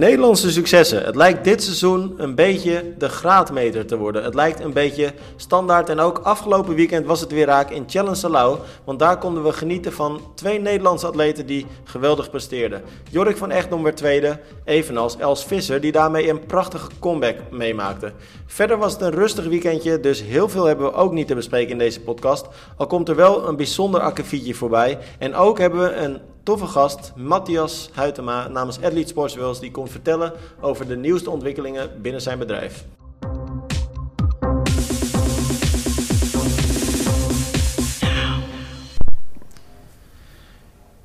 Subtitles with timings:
[0.00, 1.04] Nederlandse successen.
[1.04, 4.24] Het lijkt dit seizoen een beetje de graadmeter te worden.
[4.24, 5.88] Het lijkt een beetje standaard.
[5.88, 8.58] En ook afgelopen weekend was het weer raak in Challenge Salau.
[8.84, 12.82] Want daar konden we genieten van twee Nederlandse atleten die geweldig presteerden.
[13.10, 18.12] Jorik van Echtdom werd tweede, evenals Els Visser, die daarmee een prachtige comeback meemaakte.
[18.46, 21.72] Verder was het een rustig weekendje, dus heel veel hebben we ook niet te bespreken
[21.72, 22.46] in deze podcast.
[22.76, 24.98] Al komt er wel een bijzonder akkefietje voorbij.
[25.18, 26.18] En ook hebben we een
[26.50, 32.02] toffe gast, Matthias Huytema namens Athlete Sports Wales, die komt vertellen over de nieuwste ontwikkelingen
[32.02, 32.84] binnen zijn bedrijf.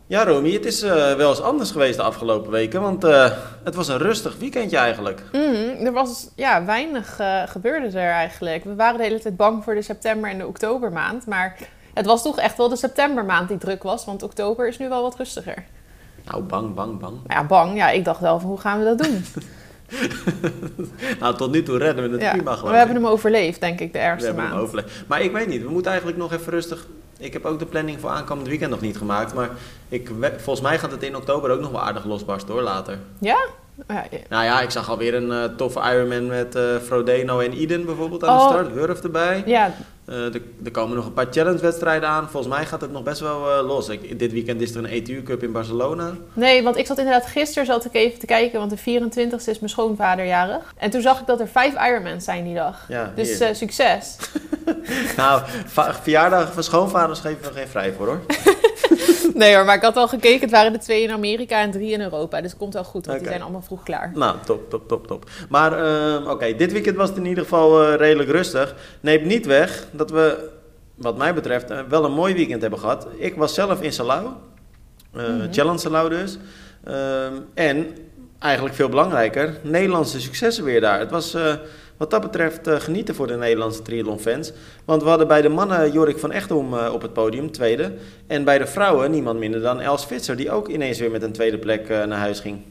[0.08, 3.32] Ja, Romy, het is eh, wel eens anders geweest de afgelopen weken, want uh,
[3.64, 5.22] het was een rustig weekendje eigenlijk.
[5.32, 8.64] Mm, er was ja, weinig uh, gebeurde er eigenlijk.
[8.64, 11.58] We waren de hele tijd bang voor de september- en de oktobermaand, maar
[11.96, 15.02] het was toch echt wel de septembermaand die druk was, want oktober is nu wel
[15.02, 15.64] wat rustiger.
[16.26, 17.18] Nou, bang, bang, bang.
[17.28, 17.78] Ja, bang.
[17.78, 19.26] Ja, ik dacht wel van hoe gaan we dat doen?
[21.20, 23.80] nou, tot nu toe redden we het ja, prima geloof We hebben hem overleefd, denk
[23.80, 24.52] ik, de ergste we maand.
[24.52, 25.04] Hem overleefd.
[25.08, 26.88] Maar ik weet niet, we moeten eigenlijk nog even rustig...
[27.18, 29.34] Ik heb ook de planning voor aankomend weekend nog niet gemaakt.
[29.34, 29.50] Maar
[29.90, 33.00] ik, volgens mij gaat het in oktober ook nog wel aardig losbarsten hoor, later.
[33.20, 33.38] Ja?
[33.88, 34.18] Ja, ja.
[34.30, 38.24] Nou ja, ik zag alweer een uh, toffe Ironman met uh, Frodeno en Iden bijvoorbeeld
[38.24, 38.48] aan oh.
[38.48, 38.74] de start.
[38.74, 39.44] Wurf erbij.
[39.46, 39.74] Ja.
[40.10, 42.30] Uh, er, er, komen nog een paar challenge-wedstrijden aan.
[42.30, 43.90] Volgens mij gaat het nog best wel los.
[43.90, 46.14] Ik, dit weekend is er een ETU Cup in Barcelona.
[46.34, 49.52] Nee, want ik zat inderdaad gisteren zat ik even te kijken, want de 24 e
[49.52, 50.74] is mijn schoonvader jarig.
[50.78, 52.86] En toen zag ik dat er vijf Ironmans zijn die dag.
[52.88, 54.18] Ja, dus succes.
[55.18, 55.42] nou,
[56.02, 58.20] verjaardagen van schoonvaders geven we geen vrij voor hoor.
[59.42, 60.42] nee hoor, maar ik had al gekeken.
[60.42, 62.42] Het waren er twee in Amerika en drie in Europa.
[62.42, 63.20] Dus het komt wel goed, want okay.
[63.20, 64.12] die zijn allemaal vroeg klaar.
[64.16, 65.30] Nou, top, top, top, top.
[65.50, 68.76] Maar uh, oké, dit weekend was het in ieder geval uh, redelijk rustig.
[69.00, 70.50] Neemt niet weg dat we,
[70.96, 73.08] wat mij betreft, uh, wel een mooi weekend hebben gehad.
[73.18, 74.26] Ik was zelf in Salau.
[74.26, 74.36] Mm
[75.12, 75.54] -hmm.
[75.54, 76.38] Challenge Salau dus.
[76.84, 77.98] Ehm, en,
[78.40, 81.00] eigenlijk veel belangrijker, Nederlandse successen weer daar.
[81.00, 81.38] Het was
[81.98, 84.52] wat dat betreft uh, genieten voor de Nederlandse triathlon-fans.
[84.86, 87.94] Want we hadden bij de mannen Jorik van Echtom uh, op het podium, tweede.
[88.28, 91.32] En bij de vrouwen niemand minder dan Els Fitzer, die ook ineens weer met een
[91.32, 92.62] tweede plek uh, naar huis ging.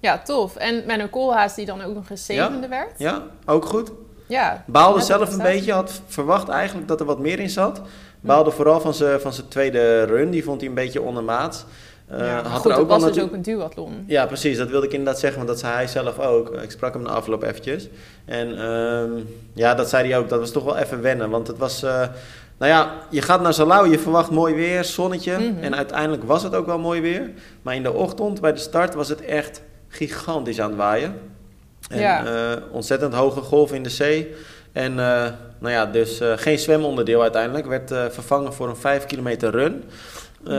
[0.00, 0.56] Ja, tof.
[0.56, 2.68] En Menno Koolhaas, die dan ook nog eens zevende ja?
[2.68, 2.92] werd.
[2.98, 3.90] Ja, ook goed.
[4.26, 4.64] Ja.
[4.66, 7.80] Baalde zelf een beetje, had verwacht eigenlijk dat er wat meer in zat.
[8.20, 11.66] Baalde vooral van zijn van tweede run, die vond hij een beetje ondermaat.
[12.12, 14.04] Uh, ja, had goed, er ook was dus ook een duathlon.
[14.06, 14.56] Ja, precies.
[14.56, 16.54] Dat wilde ik inderdaad zeggen, want dat zei hij zelf ook.
[16.54, 17.88] Ik sprak hem na afloop eventjes.
[18.24, 20.28] En uh, ja, dat zei hij ook.
[20.28, 21.30] Dat was toch wel even wennen.
[21.30, 21.84] Want het was...
[21.84, 21.90] Uh,
[22.58, 25.38] nou ja, je gaat naar Salau, je verwacht mooi weer, zonnetje.
[25.38, 25.62] Mm -hmm.
[25.62, 27.30] En uiteindelijk was het ook wel mooi weer.
[27.62, 31.14] Maar in de ochtend, bij de start, was het echt gigantisch aan het waaien.
[31.88, 32.58] En ja.
[32.70, 34.34] ontzettend hoge golven in de zee.
[34.72, 37.66] En nou ja, dus geen zwemonderdeel uiteindelijk.
[37.66, 39.84] Werd vervangen voor een 5 kilometer run.
[40.48, 40.54] Uh,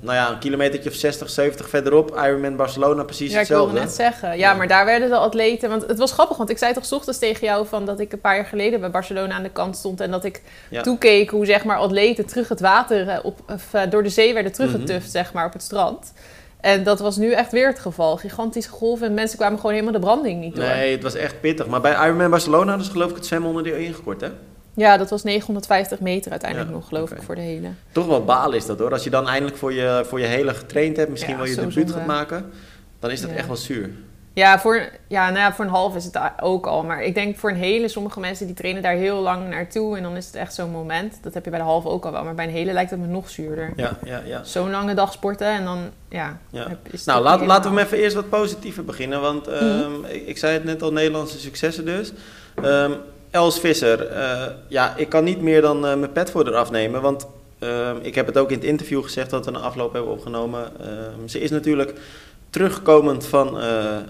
[0.00, 2.10] nou ja, een kilometertje of 60, 70 verderop.
[2.24, 3.66] Ironman Barcelona, precies ja, hetzelfde.
[3.66, 4.28] ik wilde net zeggen.
[4.28, 5.68] Ja, ja, maar daar werden de atleten...
[5.68, 7.66] Want het was grappig, want ik zei toch ochtends tegen jou...
[7.66, 10.00] Van dat ik een paar jaar geleden bij Barcelona aan de kant stond...
[10.00, 10.82] en dat ik ja.
[10.82, 13.20] toekeek hoe zeg maar, atleten terug het water...
[13.22, 15.10] Op, of, uh, door de zee werden teruggetuft, mm -hmm.
[15.10, 16.12] zeg maar, op het strand.
[16.60, 18.16] En dat was nu echt weer het geval.
[18.16, 20.64] Gigantische golven en mensen kwamen gewoon helemaal de branding niet door.
[20.64, 21.66] Nee, het was echt pittig.
[21.66, 24.28] Maar bij Ironman Barcelona dus geloof ik het zwemonderdeel ingekort, hè?
[24.74, 27.18] Ja, dat was 950 meter uiteindelijk ja, nog, geloof okay.
[27.18, 27.68] ik, voor de hele.
[27.92, 28.92] Toch wel balen is dat hoor.
[28.92, 31.54] Als je dan eindelijk voor je, voor je hele getraind hebt, misschien ja, wel je
[31.54, 32.50] debuut gaat maken,
[32.98, 33.36] dan is dat ja.
[33.36, 33.90] echt wel zuur.
[34.34, 36.82] Ja, voor, ja, nou ja, voor een half is het ook al.
[36.82, 39.96] Maar ik denk voor een hele, sommige mensen die trainen daar heel lang naartoe.
[39.96, 41.18] En dan is het echt zo'n moment.
[41.22, 42.24] Dat heb je bij de halve ook al wel.
[42.24, 43.72] Maar bij een hele lijkt het me nog zuurder.
[43.76, 44.44] Ja, ja, ja.
[44.44, 46.38] Zo'n lange dag sporten en dan, ja.
[46.50, 46.66] ja.
[46.90, 49.20] Is nou, laat, laten we hem even eerst wat positiever beginnen.
[49.20, 50.04] Want um, mm-hmm.
[50.04, 52.12] ik, ik, zei het net al, Nederlandse successen dus.
[52.64, 52.96] Um,
[53.34, 57.02] Els Visser, uh, ja, ik kan niet meer dan uh, mijn pet voor haar afnemen.
[57.02, 57.26] Want
[57.58, 60.72] uh, ik heb het ook in het interview gezegd dat we een afloop hebben opgenomen.
[61.26, 61.94] ze is natuurlijk
[62.50, 63.56] terugkomend van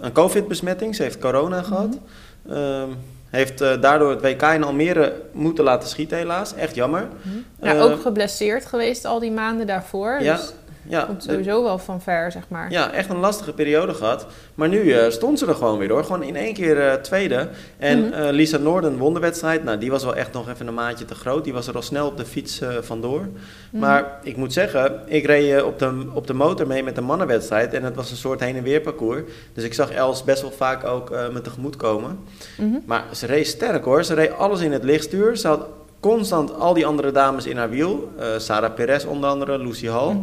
[0.00, 0.94] een COVID-besmetting.
[0.94, 1.98] Ze heeft corona gehad.
[2.42, 2.96] Mm-hmm.
[3.30, 6.54] heeft daardoor het WK in Almere moeten laten schieten, helaas.
[6.54, 7.08] Echt jammer.
[7.22, 7.44] Mm-hmm.
[7.62, 10.18] Ja, ook geblesseerd geweest al die maanden daarvoor.
[10.20, 10.36] Ja.
[10.36, 10.52] Dus
[10.88, 12.70] ja, komt sowieso wel van ver, zeg maar.
[12.70, 14.26] Ja, echt een lastige periode gehad.
[14.54, 16.04] Maar nu uh, stond ze er gewoon weer door.
[16.04, 17.48] Gewoon in één keer uh, tweede.
[17.78, 18.22] En mm -hmm.
[18.22, 19.64] uh, Lisa Noorden won de wedstrijd.
[19.64, 21.44] Nou, die was wel echt nog even een maatje te groot.
[21.44, 23.20] Die was er al snel op de fiets vandoor.
[23.20, 23.34] Mm
[23.70, 23.80] -hmm.
[23.80, 27.74] Maar ik moet zeggen, ik reed op de, op de motor mee met de mannenwedstrijd.
[27.74, 29.22] En het was een soort heen en weer parcours.
[29.52, 32.18] Dus ik zag Els best wel vaak ook me tegemoet komen.
[32.58, 32.82] Mm -hmm.
[32.86, 34.04] Maar ze reed sterk hoor.
[34.04, 35.36] Ze reed alles in het lichtstuur.
[35.36, 35.66] Ze had
[36.00, 38.12] constant al die andere dames in haar wiel.
[38.36, 40.16] Sarah Perez onder andere, Lucy Hall.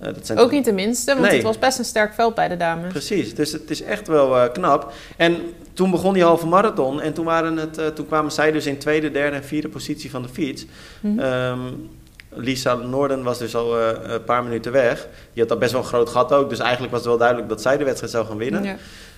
[0.00, 1.34] Uh, dat zijn ook niet de minste, want nee.
[1.34, 2.92] het was best een sterk veld bij de dames.
[2.92, 4.92] Precies, dus het is echt wel uh, knap.
[5.16, 5.36] En
[5.72, 8.78] toen begon die halve marathon en toen, waren het, uh, toen kwamen zij dus in
[8.78, 10.66] tweede, derde en vierde positie van de fiets.
[11.00, 11.12] Mhm.
[11.12, 11.60] Mm -hmm.
[11.60, 11.88] um,
[12.28, 15.08] Lisa Noorden was dus al een paar minuten weg.
[15.32, 17.48] Die had al best wel een groot gat ook, dus eigenlijk was het wel duidelijk
[17.48, 18.62] dat zij de wedstrijd zou gaan winnen.
[18.62, 18.76] Ja.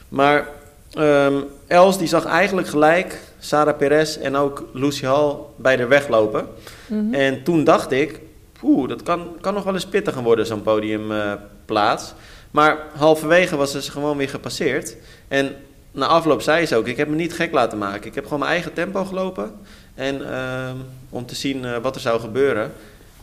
[0.08, 0.48] Maar
[0.92, 1.34] ehm,
[1.66, 6.46] Els die zag eigenlijk gelijk Sarah Perez en ook Lucy Hall bij de weglopen.
[6.86, 8.20] Mm En toen dacht ik,
[8.60, 12.12] poeh, dat kan, kan nog wel eens pittig gaan worden, zo'n podiumplaats.
[12.50, 14.96] maar halverwege was ze gewoon weer gepasseerd.
[15.28, 15.56] En
[15.92, 18.06] na afloop zei ze ook, ik heb me niet gek laten maken.
[18.06, 19.52] Ik heb gewoon mijn eigen tempo gelopen.
[19.94, 20.76] En ehm,
[21.10, 22.72] om te zien eh, wat er zou gebeuren.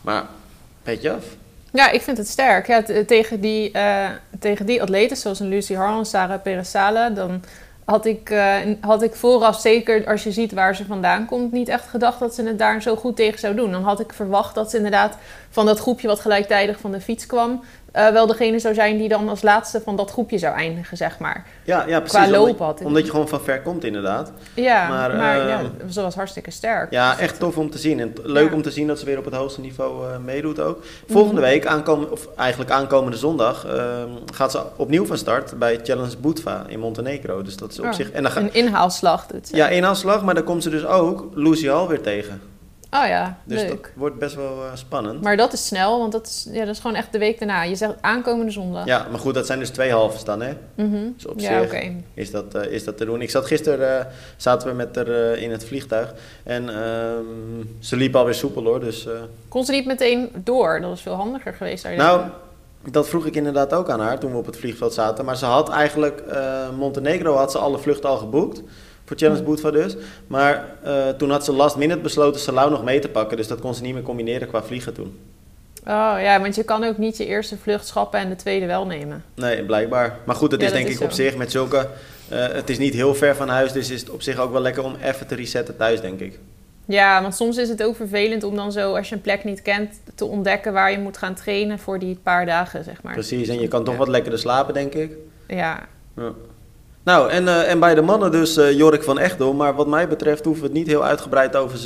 [0.00, 0.26] Maar,
[0.82, 1.24] weet je af.
[1.72, 2.66] Ja, ik vind het sterk.
[2.66, 4.08] Ja, tegen, die, uh,
[4.38, 7.42] tegen die atleten, zoals een Lucy Harlan, Sarah Perezale, dan
[7.86, 11.68] had ik, uh, had ik vooraf zeker, als je ziet waar ze vandaan komt, niet
[11.68, 13.72] echt gedacht dat ze het daar zo goed tegen zou doen.
[13.72, 15.16] Dan had ik verwacht dat ze inderdaad
[15.50, 17.64] van dat groepje wat gelijktijdig van de fiets kwam,
[17.96, 21.18] uh, wel degene zou zijn die dan als laatste van dat groepje zou eindigen, zeg
[21.18, 21.46] maar.
[21.64, 22.18] Ja, ja precies.
[22.18, 22.80] Qua loop had.
[22.84, 24.32] Omdat, je gewoon van ver komt, inderdaad.
[24.54, 26.90] Ja, maar, maar ja, ehm, ze was hartstikke sterk.
[26.90, 28.00] Ja, dus echt tof om te zien.
[28.00, 30.84] En leuk om te zien dat ze weer op het hoogste niveau uh, meedoet ook.
[31.08, 31.50] Volgende mhm.
[31.50, 34.02] week, aankomen, of eigenlijk aankomende zondag, uh,
[34.34, 37.42] gaat ze opnieuw van start bij Challenge Boetva in Montenegro.
[37.42, 38.10] Dus dat is op oh, zich...
[38.10, 39.56] En dan een inhaalslag doet ze.
[39.56, 42.40] Ja, inhaalslag, maar dan komt ze dus ook Lucy Hall weer tegen.
[42.90, 43.68] Oh ja, dus leuk.
[43.68, 45.22] dat wordt best wel uh, spannend.
[45.22, 47.62] Maar dat is snel, want dat is, ja, dat is gewoon echt de week daarna.
[47.62, 48.84] Je zegt aankomende zondag.
[48.84, 50.52] Ja, maar goed, dat zijn dus twee halves dan, hè?
[50.74, 51.12] Mm -hmm.
[51.16, 53.22] Dus op ja, zich is, dat, uh, is dat te doen.
[53.22, 56.14] Ik zat gisteren, uh, zaten we met haar in het vliegtuig.
[56.42, 57.24] En ehm,
[57.78, 58.80] ze liep alweer soepel, hoor.
[58.80, 59.08] Dus,
[59.48, 60.80] Kon ze niet meteen door?
[60.80, 61.82] Dat was veel handiger geweest.
[61.82, 62.20] Daar nou,
[62.90, 65.24] dat vroeg ik inderdaad ook aan haar toen we op het vliegveld zaten.
[65.24, 66.22] Maar ze had eigenlijk,
[66.76, 68.62] Montenegro had ze alle vluchten al geboekt
[69.06, 69.96] voor Challenge Bootva dus.
[70.26, 73.36] Maar uh, toen had ze last minute besloten Salau nog mee te pakken.
[73.36, 75.18] Dus dat kon ze niet meer combineren qua vliegen toen.
[75.80, 78.86] Oh ja, want je kan ook niet je eerste vlucht schappen en de tweede wel
[78.86, 79.24] nemen.
[79.34, 80.18] Nee, blijkbaar.
[80.24, 81.88] Maar goed, het is denk ik op zich met zulke...
[82.32, 84.60] Uh, het is niet heel ver van huis, dus is het op zich ook wel
[84.60, 86.38] lekker om even te resetten thuis, denk ik.
[86.84, 89.62] Ja, want soms is het ook vervelend om dan zo, als je een plek niet
[89.62, 93.12] kent, te ontdekken waar je moet gaan trainen voor die paar dagen, zeg maar.
[93.12, 95.12] Precies, en je kan toch wat lekkerder slapen, denk ik.
[95.48, 95.86] Ja.
[96.16, 96.32] ja.
[97.06, 99.54] Nou, en, uh, en bij de mannen dus uh, Jorik van Echtel.
[99.54, 101.78] Maar wat mij betreft hoeven we het niet heel uitgebreid over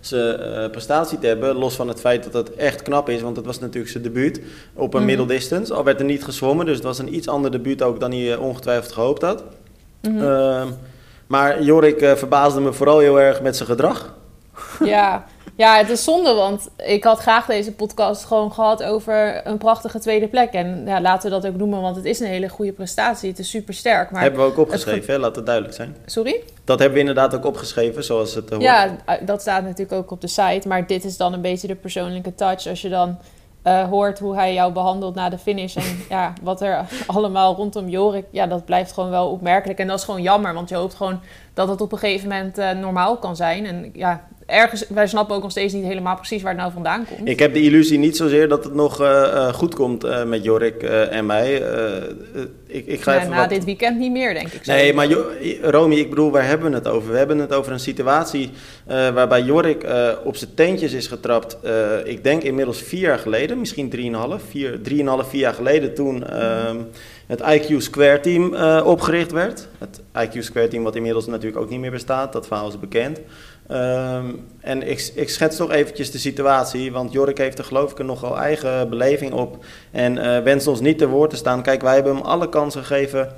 [0.00, 1.56] zijn uh, prestatie te hebben.
[1.56, 4.40] Los van het feit dat het echt knap is, want het was natuurlijk zijn debuut
[4.74, 5.74] op een mm middle distance.
[5.74, 8.36] Al werd er niet gezwommen, dus het was een iets ander debuut ook dan hij
[8.36, 9.44] ongetwijfeld gehoopt had.
[10.00, 10.76] Mm -hmm.
[11.26, 14.14] maar Jorik verbaasde me vooral heel erg met zijn gedrag.
[14.84, 15.24] Ja,
[15.56, 19.98] ja, het is zonde, want ik had graag deze podcast gewoon gehad over een prachtige
[19.98, 20.52] tweede plek.
[20.52, 23.30] En ja, laten we dat ook noemen, want het is een hele goede prestatie.
[23.30, 24.10] Het is super sterk.
[24.10, 25.20] Maar hebben we ook opgeschreven, hè?
[25.20, 25.96] laat het duidelijk zijn.
[26.06, 26.42] Sorry?
[26.64, 28.62] Dat hebben we inderdaad ook opgeschreven, zoals het hoort.
[28.62, 30.68] Ja, dat staat natuurlijk ook op de site.
[30.68, 32.66] Maar dit is dan een beetje de persoonlijke touch.
[32.66, 33.18] Als je dan
[33.64, 35.76] uh, hoort hoe hij jou behandelt na de finish.
[35.76, 35.82] En
[36.16, 39.78] ja, wat er allemaal rondom Jorik, ja, dat blijft gewoon wel opmerkelijk.
[39.78, 41.20] En dat is gewoon jammer, want je hoopt gewoon
[41.54, 43.66] dat het op een gegeven moment uh, normaal kan zijn.
[43.66, 47.06] En ja, ergens, wij snappen ook nog steeds niet helemaal precies waar het nou vandaan
[47.06, 47.28] komt.
[47.28, 50.82] Ik heb de illusie niet zozeer dat het nog uh, goed komt uh, met Jorik
[50.82, 51.62] uh, en mij.
[52.66, 53.48] ik, ik ga even na wat...
[53.48, 54.66] dit weekend niet meer, denk ik.
[54.66, 55.08] Nee, maar
[55.62, 57.10] Romy, ik bedoel, waar hebben we het over?
[57.10, 58.50] We hebben het over een situatie
[58.86, 59.86] waarbij Jorik
[60.24, 61.56] op zijn teentjes is getrapt.
[62.04, 66.26] ik denk inmiddels vier jaar geleden, misschien drieënhalf, vier, drieënhalf, vier jaar geleden toen...
[66.26, 66.76] Ehm,
[67.26, 68.54] het IQ Square Team
[68.84, 69.68] opgericht werd.
[69.78, 73.20] Het IQ Square Team wat inmiddels natuurlijk ook niet meer bestaat, dat verhaal is bekend.
[73.70, 77.98] Um, en ik, ik, schets toch eventjes de situatie, want Jorik heeft er geloof ik
[77.98, 81.62] een nogal eigen beleving op en uh, wenst ons niet te woord te staan.
[81.62, 83.32] Kijk, wij hebben hem alle kans gegeven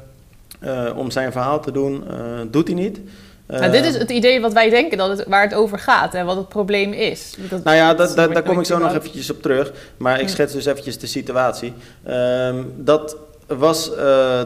[0.62, 2.16] uh, om zijn verhaal te doen, uh,
[2.50, 3.00] doet hij niet.
[3.46, 6.26] Nou, dit is het idee wat wij denken dat het, waar het over gaat en
[6.26, 7.36] wat het probleem is.
[7.50, 9.72] Dat, nou ja, dat, dat, daar kom ik zo nog eventjes op terug.
[9.96, 11.72] Maar ik schets dus eventjes de situatie.
[12.08, 13.16] Um, dat,
[13.46, 13.90] was,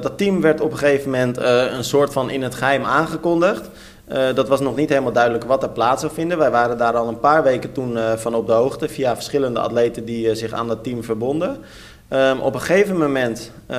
[0.01, 1.37] dat team werd op een gegeven moment
[1.77, 3.69] een soort van in het geheim aangekondigd.
[4.13, 6.39] Uh, dat was nog niet helemaal duidelijk wat er plaats zou vinden.
[6.39, 9.61] Wij waren daar al een paar weken toen uh, van op de hoogte via verschillende
[9.61, 11.59] atleten die uh, zich aan dat team verbonden.
[12.13, 13.77] Um, op een gegeven moment, um,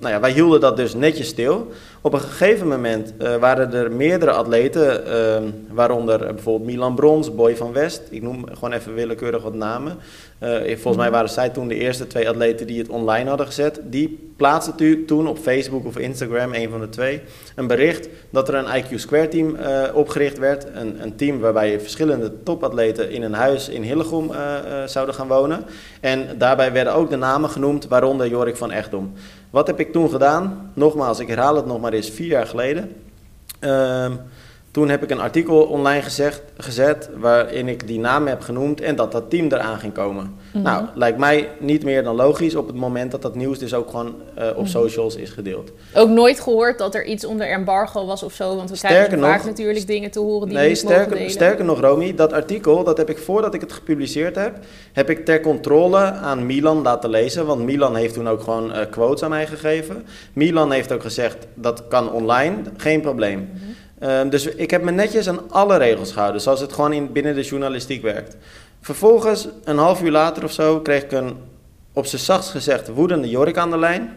[0.00, 1.70] nou ja, wij hielden dat dus netjes stil.
[2.04, 7.72] Op een gegeven moment waren er meerdere atleten, um, waaronder bijvoorbeeld Milan Brons, Boy van
[7.72, 8.02] West.
[8.10, 9.98] Ik noem gewoon even willekeurig wat namen.
[10.66, 13.80] volgens mij waren zij toen de eerste twee atleten die het online hadden gezet.
[13.84, 17.20] Die plaatste toen op Facebook of Instagram, een van de twee,
[17.56, 20.66] een bericht dat er een IQ Square team uh, opgericht werd.
[20.74, 24.30] Een, een, team waarbij verschillende topatleten in een huis in Hillegom
[24.86, 25.64] zouden gaan wonen.
[26.00, 29.12] En daarbij werden ook de namen genoemd, waaronder Jorik van Echtdom.
[29.52, 30.70] Wat heb ik toen gedaan?
[30.74, 32.96] Nogmaals, ik herhaal het nog maar eens vier jaar geleden.
[33.58, 34.12] Ehm,
[34.72, 38.96] Toen heb ik een artikel online gezegd, gezet waarin ik die naam heb genoemd en
[38.96, 40.34] dat dat team eraan ging komen.
[40.52, 40.62] Mhm.
[40.62, 43.90] Nou, lijkt mij niet meer dan logisch op het moment dat dat nieuws dus ook
[43.90, 44.66] gewoon uh, op mhm.
[44.66, 45.72] socials is gedeeld.
[45.94, 49.20] Ook nooit gehoord dat er iets onder embargo was of zo, want we sterker krijgen
[49.20, 51.30] vaak natuurlijk dingen te horen die nee, niet sterker, mogen delen.
[51.30, 54.58] sterker nog, Romy, dat artikel, dat heb ik voordat ik het gepubliceerd heb,
[54.92, 58.78] heb ik ter controle aan Milan laten lezen, want Milan heeft toen ook gewoon uh,
[58.90, 60.06] quotes aan mij gegeven.
[60.32, 63.38] Milan heeft ook gezegd, dat kan online, geen probleem.
[63.38, 63.71] Mhm.
[64.02, 67.34] Ehm, dus ik heb me netjes aan alle regels gehouden, zoals het gewoon in, binnen
[67.34, 68.36] de journalistiek werkt.
[68.80, 71.36] Vervolgens, een half uur later of zo, kreeg ik een
[71.92, 74.10] op zijn zachtst gezegd woedende Jorik aan de lijn.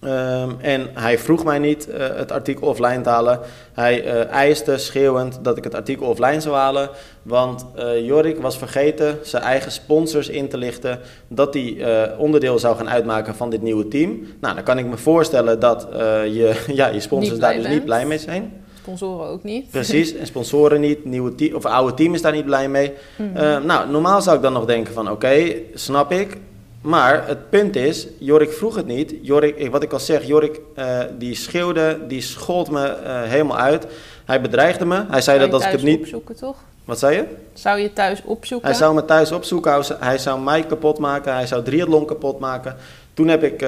[0.00, 3.40] Ehm, en hij vroeg mij niet uh, het artikel offline te halen.
[3.72, 6.90] Hij uh, eiste schreeuwend dat ik het artikel offline zou halen.
[7.22, 10.98] Want uh, Jorik was vergeten zijn eigen sponsors in te lichten.
[11.28, 11.84] Dat die
[12.18, 14.26] onderdeel zou gaan uitmaken van dit nieuwe team.
[14.40, 15.86] Nou, dan kan ik me voorstellen dat
[16.32, 18.61] je, ja, je sponsors daar dus niet blij mee zijn.
[18.82, 19.70] Sponsoren ook niet.
[19.70, 22.92] Precies, en sponsoren niet, nieuwe team, of oude team is daar niet blij mee.
[23.16, 23.36] Mhm.
[23.36, 26.36] Eh, nou, normaal zou ik dan nog denken van oké, snap ik.
[26.80, 29.14] Maar het punt is, Jorik vroeg het niet.
[29.20, 33.86] Jorik, wat ik al zeg, Jorik uh, die schreeuwde, die schold me uh, helemaal uit.
[34.24, 35.04] Hij bedreigde me.
[35.08, 36.00] Hij zei dat als ik het niet.
[36.00, 36.56] opzoeken, toch?
[36.84, 37.24] Wat zei je?
[37.52, 38.68] Zou je thuis opzoeken?
[38.68, 39.84] Hij zou me thuis opzoeken.
[39.98, 41.34] Hij zou mij kapot maken.
[41.34, 42.76] Hij zou triathlon kapot maken.
[43.14, 43.66] Toen heb ik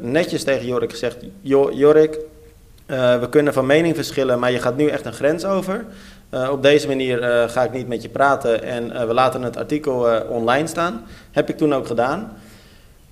[0.00, 1.16] netjes tegen Jorik gezegd:
[1.72, 2.18] Jorik,
[2.86, 5.84] uh, we kunnen van mening verschillen, maar je gaat nu echt een grens over.
[6.30, 9.56] Uh, op deze manier uh, ga ik niet met je praten en we laten het
[9.56, 11.04] artikel online staan.
[11.30, 12.32] Heb ik toen ook gedaan.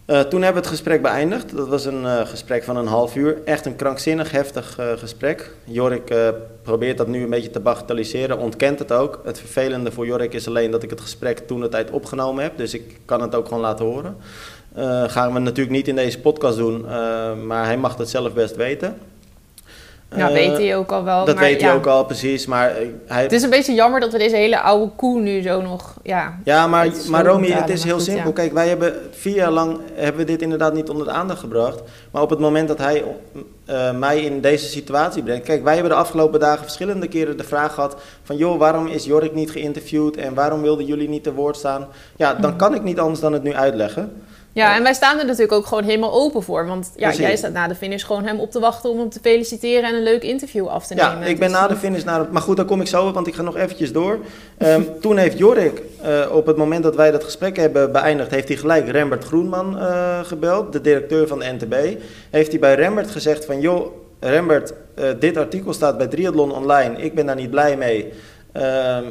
[0.07, 1.57] toen hebben we het gesprek beëindigd.
[1.57, 3.39] Dat was een gesprek van een half uur.
[3.45, 5.55] Echt een krankzinnig heftig gesprek.
[5.65, 6.15] Jorik
[6.63, 9.21] probeert dat nu een beetje te bagatelliseren, ontkent het ook.
[9.25, 12.57] Het vervelende voor Jorik is alleen dat ik het gesprek toen de tijd opgenomen heb.
[12.57, 14.17] Dus ik kan het ook gewoon laten horen.
[15.11, 16.81] gaan we natuurlijk niet in deze podcast doen,
[17.47, 18.97] maar hij mag het zelf best weten.
[20.17, 21.25] Ja, weet hij ook al wel.
[21.25, 22.47] Dat weet hij ook al, precies.
[22.47, 22.73] Maar
[23.07, 23.23] hij...
[23.23, 25.95] Het is een beetje jammer dat we deze hele oude koe nu zo nog...
[26.03, 28.33] Ja, ja maar, maar Romy, het is heel simpel.
[28.33, 31.83] Kijk, wij hebben vier jaar lang hebben we dit inderdaad niet onder de aandacht gebracht.
[32.11, 33.05] Maar op het moment dat hij
[33.71, 35.45] uh, mij in deze situatie brengt...
[35.45, 37.97] Kijk, wij hebben de afgelopen dagen verschillende keren de vraag gehad...
[38.23, 40.17] van joh, waarom is Jorik niet geïnterviewd...
[40.17, 41.89] en waarom wilden jullie niet te woord staan?
[42.17, 42.59] Ja, dan mhm.
[42.59, 44.23] kan ik niet anders dan het nu uitleggen.
[44.53, 46.67] Ja, en wij staan er natuurlijk ook gewoon helemaal open voor.
[46.67, 49.19] Want ja, jij staat na de finish gewoon hem op te wachten om hem te
[49.23, 51.19] feliciteren en een leuk interview af te nemen.
[51.19, 53.15] Ja, ik ben dus na de finish naar Maar goed, daar kom ik zo op,
[53.15, 54.19] want ik ga nog eventjes door.
[54.59, 58.49] Um, toen heeft Jorik, uh, op het moment dat wij dat gesprek hebben beëindigd, heeft
[58.49, 62.01] hij gelijk Rembert Groenman uh, gebeld, de directeur van de NTB.
[62.31, 63.87] Heeft hij bij Rembert gezegd van, joh,
[64.21, 68.13] Rembert, uh, dit artikel staat bij Triathlon Online, ik ben daar niet blij mee.
[68.53, 69.05] Ehm,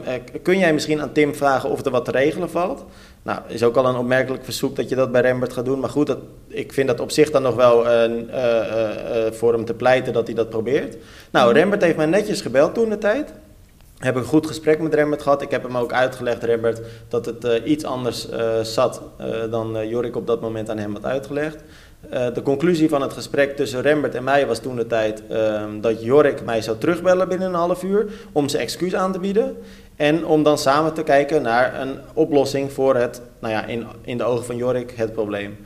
[0.44, 2.86] kun jij misschien aan Tim vragen of er wat te regelen valt?
[3.22, 5.80] Nou, is ook al een opmerkelijk verzoek dat je dat bij Rembert gaat doen.
[5.80, 9.66] Maar goed, dat, ik vind dat op zich dan nog wel uh, uh, voor hem
[9.66, 10.98] te pleiten dat hij dat probeert.
[11.32, 11.58] Nou, mhm.
[11.58, 13.34] Rembert heeft mij netjes gebeld toen de tijd.
[13.98, 15.42] Heb een goed gesprek met Rembert gehad.
[15.42, 18.28] Ik heb hem ook uitgelegd, Rembert, dat het iets anders
[18.62, 19.02] zat
[19.50, 21.58] dan Jorik op dat moment aan hem had uitgelegd.
[22.10, 26.04] de conclusie van het gesprek tussen Rembert en mij was toen de tijd ehm, dat
[26.04, 29.58] Jorik mij zou terugbellen binnen een half uur om zijn excuus aan te bieden.
[30.00, 34.18] En om dan samen te kijken naar een oplossing voor het, nou ja, in, in
[34.18, 35.58] de ogen van Jorik, het probleem.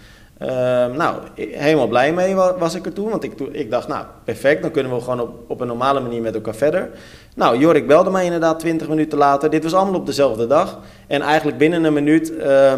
[0.42, 0.50] Uh,
[0.96, 3.10] nou, helemaal blij mee was ik er toen.
[3.10, 6.22] Want ik, ik dacht, nou, perfect, dan kunnen we gewoon op, op een normale manier
[6.22, 6.90] met elkaar verder.
[7.36, 9.50] Nou, Jorik belde mij inderdaad 20 minuten later.
[9.50, 10.80] Dit was allemaal op dezelfde dag.
[11.08, 12.74] En eigenlijk binnen een minuut uh,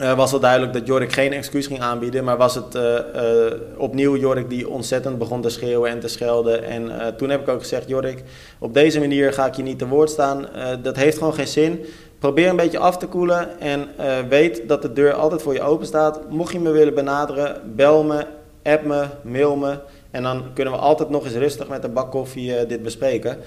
[0.00, 2.24] uh, was het duidelijk dat Jorik geen excuus ging aanbieden.
[2.24, 6.64] Maar was het uh, uh, opnieuw Jorik die ontzettend begon te schreeuwen en te schelden.
[6.64, 8.22] En toen heb ik ook gezegd, Jorik,
[8.58, 10.46] op deze manier ga ik je niet te woord staan.
[10.82, 11.84] dat heeft gewoon geen zin.
[12.18, 13.88] Probeer een beetje af te koelen en
[14.28, 16.30] weet dat de deur altijd voor je open staat.
[16.30, 18.26] Mocht je me willen benaderen, bel me,
[18.62, 19.78] app me, mail me.
[20.10, 23.38] En dan kunnen we altijd nog eens rustig met een bak koffie dit bespreken.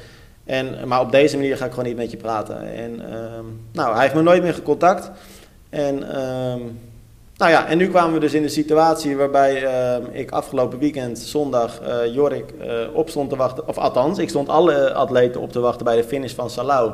[0.45, 2.73] En, maar op deze manier ga ik gewoon niet met je praten.
[2.73, 5.11] En ehm, nou, hij heeft me nooit meer gecontact.
[5.73, 6.79] En, um,
[7.37, 11.19] nou ja, en nu kwamen we dus in de situatie waarbij uh, ik afgelopen weekend,
[11.19, 13.67] zondag, uh, Jorik uh, op stond te wachten.
[13.67, 16.91] Of althans, ik stond alle atleten op te wachten bij de finish van Salau.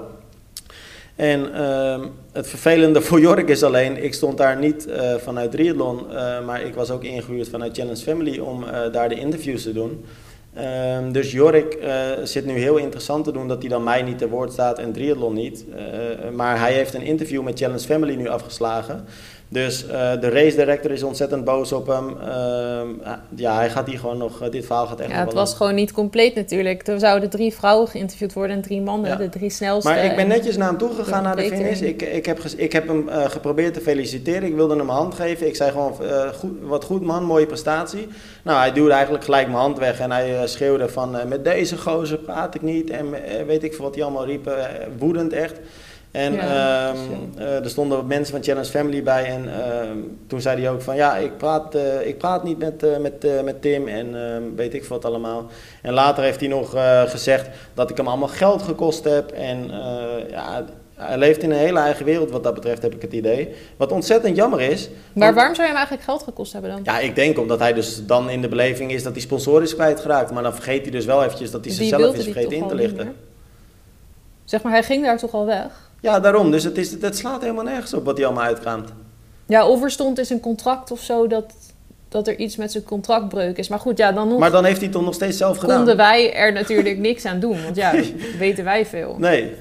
[1.16, 6.06] En um, het vervelende voor Jorik is alleen, ik stond daar niet uh, vanuit Triathlon,
[6.46, 10.06] maar ik was ook ingehuurd vanuit Challenge Family om daar de interviews te doen.
[10.60, 11.90] Um, dus Jorik uh,
[12.24, 14.92] zit nu heel interessant te doen dat hij dan mij niet te woord staat en
[14.92, 15.66] Triathlon niet.
[15.70, 19.06] Uh, maar hij heeft een interview met Challenge Family nu afgeslagen.
[19.52, 19.86] Dus
[20.20, 22.18] de race director is ontzettend boos op hem.
[22.20, 22.88] Ehm,
[23.36, 25.92] ja, hij gaat hier gewoon nog, dit verhaal gaat echt Ja, het was gewoon niet
[25.92, 26.88] compleet natuurlijk.
[26.88, 29.90] Er zouden drie vrouwen geïnterviewd worden en drie mannen, de drie snelste.
[29.90, 31.82] Maar ik ben netjes naar hem toe gegaan naar de finish.
[31.82, 34.44] Ik, ik, heb, ik heb hem geprobeerd te feliciteren.
[34.44, 35.48] Ik wilde hem een hand geven.
[35.48, 35.96] Ik zei gewoon,
[36.34, 38.08] goed, wat goed man, mooie prestatie.
[38.44, 42.18] Nou, hij duwde eigenlijk gelijk mijn hand weg en hij schreeuwde van, met deze gozer
[42.18, 42.90] praat ik niet.
[42.90, 43.06] En
[43.48, 44.56] weet ik veel wat hij allemaal riepen,
[44.98, 45.60] woedend echt.
[46.12, 46.98] En ehm,
[47.38, 49.26] eh, er stonden mensen van Challenge Family bij.
[49.26, 49.98] En ehm,
[50.28, 53.44] toen zei hij ook van ja, ik praat, uh, ik praat niet met, uh, met,
[53.44, 55.46] met Tim en ehm, weet ik wat allemaal.
[55.82, 56.76] En later heeft hij nog
[57.06, 59.32] gezegd dat ik hem allemaal geld gekost heb.
[59.32, 59.72] En
[60.30, 60.66] ja,
[61.00, 63.56] hij leeft in een hele eigen wereld wat dat betreft, heb ik het idee.
[63.78, 64.90] Wat ontzettend jammer is.
[65.14, 66.80] Maar waarom zou je hem eigenlijk geld gekost hebben dan?
[66.84, 69.76] Ja, ik denk omdat hij dus dan in de beleving is dat hij sponsor is
[69.76, 70.32] kwijtgeraakt.
[70.32, 73.16] Maar dan vergeet hij dus wel eventjes dat hij zichzelf is vergeten in te lichten.
[74.44, 75.89] Zeg maar, hij ging daar toch al weg?
[76.02, 76.52] Ja, daarom.
[76.52, 78.90] Dus het, is, het slaat helemaal nergens op wat hij allemaal uitkraamt.
[79.46, 81.54] Ja, of er stond is een contract of zo dat,
[82.10, 83.68] dat er iets met zijn contractbreuk is.
[83.68, 84.40] Maar goed, ja, dan nog...
[84.40, 85.76] Maar dan heeft hij het toch nog steeds zelf gedaan?
[85.76, 87.64] Konden wij er natuurlijk niks aan doen.
[87.64, 87.94] Want ja,
[88.40, 89.16] weten wij veel.
[89.18, 89.54] Nee.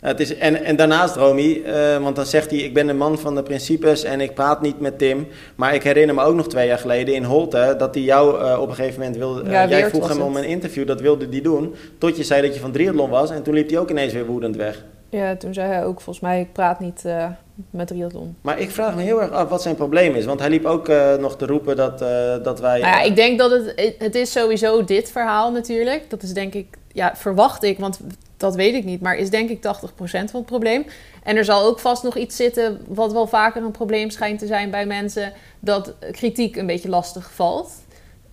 [0.00, 3.18] Het is, en, en daarnaast, Romy, uh, want dan zegt hij: Ik ben een man
[3.18, 5.26] van de principes en ik praat niet met Tim.
[5.54, 8.60] Maar ik herinner me ook nog twee jaar geleden in Holte dat hij jou uh,
[8.60, 9.42] op een gegeven moment wilde.
[9.44, 11.74] Uh, ja, jij vroeg hem om een interview, dat wilde hij doen.
[11.98, 14.26] Tot je zei dat je van triathlon was en toen liep hij ook ineens weer
[14.26, 14.84] woedend weg.
[15.10, 17.26] Ja, toen zei hij ook volgens mij, ik praat niet uh,
[17.70, 18.36] met triathlon.
[18.40, 20.24] Maar ik vraag me heel erg af wat zijn probleem is.
[20.24, 22.08] Want hij liep ook uh, nog te roepen dat, uh,
[22.42, 22.80] dat wij...
[22.80, 23.94] Nou ja, ik denk dat het...
[23.98, 26.10] Het is sowieso dit verhaal natuurlijk.
[26.10, 26.66] Dat is denk ik...
[26.92, 28.00] Ja, verwacht ik, want
[28.36, 29.00] dat weet ik niet.
[29.00, 29.60] Maar is denk ik 80%
[30.04, 30.86] van het probleem.
[31.22, 32.80] En er zal ook vast nog iets zitten...
[32.88, 35.32] wat wel vaker een probleem schijnt te zijn bij mensen...
[35.60, 37.72] dat kritiek een beetje lastig valt.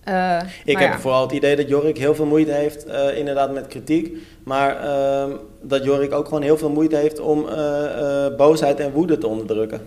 [0.08, 3.66] Uh, ik heb vooral het idee dat Jorik heel veel moeite heeft, uh, inderdaad, met
[3.66, 4.16] kritiek.
[4.44, 9.18] Maar uh, dat Jorik ook gewoon heel veel moeite heeft om eh, boosheid en woede
[9.18, 9.80] te onderdrukken.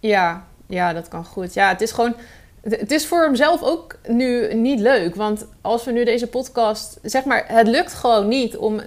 [0.00, 1.54] Ja, ja, dat kan goed.
[1.54, 2.14] Ja, het is gewoon.
[2.60, 5.14] Het is voor hemzelf ook nu niet leuk.
[5.14, 6.98] Want als we nu deze podcast.
[7.02, 8.80] Zeg maar, het lukt gewoon niet om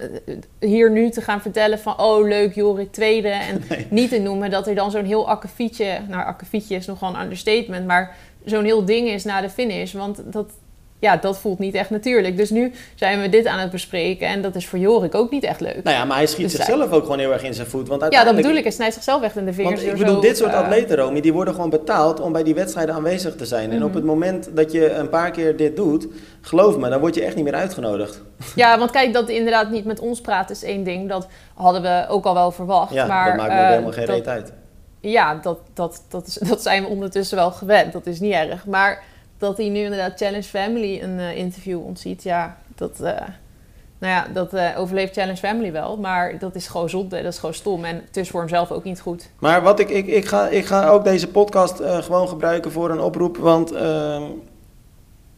[0.58, 2.00] hier nu te gaan vertellen van.
[2.00, 3.28] Oh, leuk, Jorik tweede.
[3.28, 5.98] En niet te noemen dat er dan zo'n heel akkefietje.
[6.08, 7.86] Nou, akkefietje is nogal een understatement.
[7.86, 9.92] Maar zo'n heel ding is na de finish.
[9.92, 10.52] Want dat,
[11.00, 12.36] ja, dat voelt niet echt natuurlijk.
[12.36, 15.44] Dus nu zijn we dit aan het bespreken en dat is voor Jorik ook niet
[15.44, 15.82] echt leuk.
[15.82, 17.88] Nou ja, maar hij schiet dus zichzelf ook gewoon heel erg in zijn voet.
[17.88, 18.62] Want Ja, dat bedoel ik.
[18.62, 19.84] Hij snijdt zichzelf echt in de vingers.
[19.84, 22.54] Want ik bedoel, dit soort uh, atleten, Romy, die worden gewoon betaald om bij die
[22.54, 23.70] wedstrijden aanwezig te zijn.
[23.70, 23.96] En op mhm.
[23.96, 26.08] het moment dat je een paar keer dit doet,
[26.40, 28.22] geloof me, dan word je echt niet meer uitgenodigd.
[28.54, 31.08] Ja, want kijk, dat inderdaad niet met ons praat is één ding.
[31.08, 32.92] Dat hadden we ook al wel verwacht.
[32.92, 34.52] Ja, maar, dat maakt uh, helemaal geen reet uit.
[35.00, 37.92] Ja, dat, dat, dat, is, dat zijn we ondertussen wel gewend.
[37.92, 38.66] Dat is niet erg.
[38.66, 39.02] Maar
[39.38, 43.06] dat hij nu inderdaad Challenge Family een uh, interview ontziet, ja, dat, uh,
[43.98, 45.96] nou ja, dat uh, overleeft Challenge Family wel.
[45.96, 47.84] Maar dat is gewoon zonde, dat is gewoon stom.
[47.84, 49.30] En het is voor hemzelf ook niet goed.
[49.38, 53.00] Maar wat ik, ik, ik, ga, ik ga ook deze podcast gewoon gebruiken voor een
[53.00, 53.36] oproep.
[53.36, 54.22] Want ehm,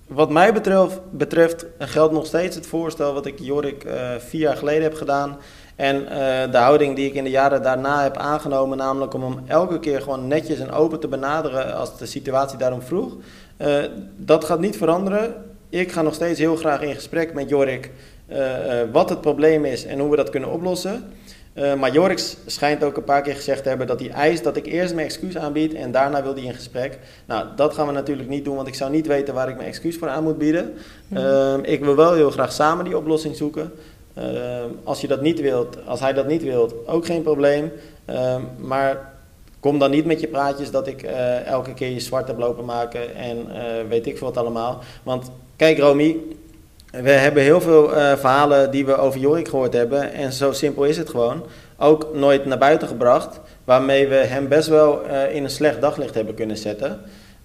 [0.07, 3.87] wat mij betreft, betreft geldt nog steeds het voorstel wat ik Jorik
[4.18, 5.38] vier jaar geleden heb gedaan.
[5.83, 6.05] En
[6.51, 10.03] de houding die ik in de jaren daarna heb aangenomen, namelijk om hem elke keer
[10.03, 13.16] gewoon netjes en open te benaderen als de situatie daarom vroeg.
[13.57, 13.77] Uh,
[14.16, 15.35] dat gaat niet veranderen.
[15.68, 17.90] Ik ga nog steeds heel graag in gesprek met Jorik
[18.29, 18.37] uh,
[18.92, 21.05] wat het probleem is en hoe we dat kunnen oplossen.
[21.79, 24.66] maar Jorik schijnt ook een paar keer gezegd te hebben dat hij eist dat ik
[24.66, 26.99] eerst mijn excuus aanbied en daarna wil hij in gesprek.
[27.27, 29.68] Nou, dat gaan we natuurlijk niet doen, want ik zou niet weten waar ik mijn
[29.68, 30.75] excuus voor aan moet bieden.
[31.09, 31.61] Mm.
[31.62, 33.73] ik wil wel heel graag samen die oplossing zoeken.
[34.85, 37.72] Als je dat niet wilt, als hij dat niet wilt, ook geen probleem.
[38.59, 39.12] maar
[39.62, 42.64] Kom dan niet met je praatjes dat ik uh, elke keer je zwart heb lopen
[42.64, 44.81] maken en uh, weet ik veel wat allemaal.
[45.03, 46.16] Want kijk Romy,
[46.90, 50.12] we hebben heel veel uh, verhalen die we over Jorik gehoord hebben.
[50.12, 51.44] En zo simpel is het gewoon.
[51.79, 53.40] Ook nooit naar buiten gebracht.
[53.64, 55.01] Waarmee we hem best wel
[55.33, 57.01] in een slecht daglicht hebben kunnen zetten.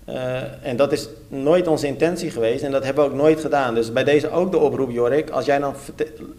[0.09, 3.73] Uh, en dat is nooit onze intentie geweest en dat hebben we ook nooit gedaan.
[3.73, 5.29] Dus bij deze ook de oproep, Jorik.
[5.29, 5.73] Als jij dan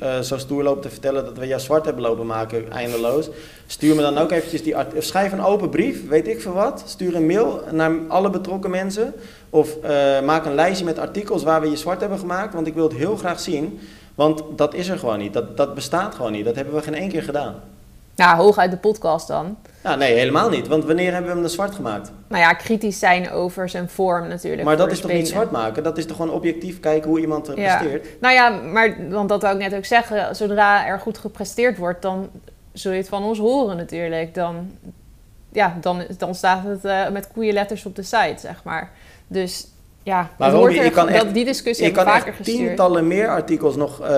[0.02, 3.28] uh, zo stoer loopt te vertellen dat we jou zwart hebben lopen maken, eindeloos.
[3.66, 6.82] Stuur me dan ook eventjes die of schrijf een open brief, weet ik veel wat.
[6.86, 9.14] Stuur een mail naar alle betrokken mensen.
[9.50, 12.54] Of uh, maak een lijstje met artikels waar we je zwart hebben gemaakt.
[12.54, 13.80] Want ik wil het heel graag zien.
[14.14, 15.32] Want dat is er gewoon niet.
[15.32, 16.44] Dat, dat bestaat gewoon niet.
[16.44, 17.54] Dat hebben we geen één keer gedaan.
[18.14, 19.56] Ja, hooguit de podcast dan.
[19.82, 20.68] Ja, nee, helemaal niet.
[20.68, 22.12] Want wanneer hebben we hem dan zwart gemaakt?
[22.28, 24.62] Nou ja, kritisch zijn over zijn vorm natuurlijk.
[24.62, 25.82] Maar dat is toch niet zwart maken?
[25.82, 27.52] Dat is toch gewoon objectief kijken hoe iemand ja.
[27.76, 28.20] presteert?
[28.20, 30.36] Nou ja, maar want dat wou ik net ook zeggen.
[30.36, 32.28] Zodra er goed gepresteerd wordt, dan
[32.72, 34.34] zul je het van ons horen natuurlijk.
[34.34, 34.70] Dan,
[35.52, 38.90] ja, dan, dan staat het uh, met koeienletters op de site, zeg maar.
[39.26, 39.68] Dus
[40.08, 43.76] ja, maar Romy, je kan echt, dat, die discussie kan vaker echt tientallen meer artikels
[43.76, 44.08] nog uh,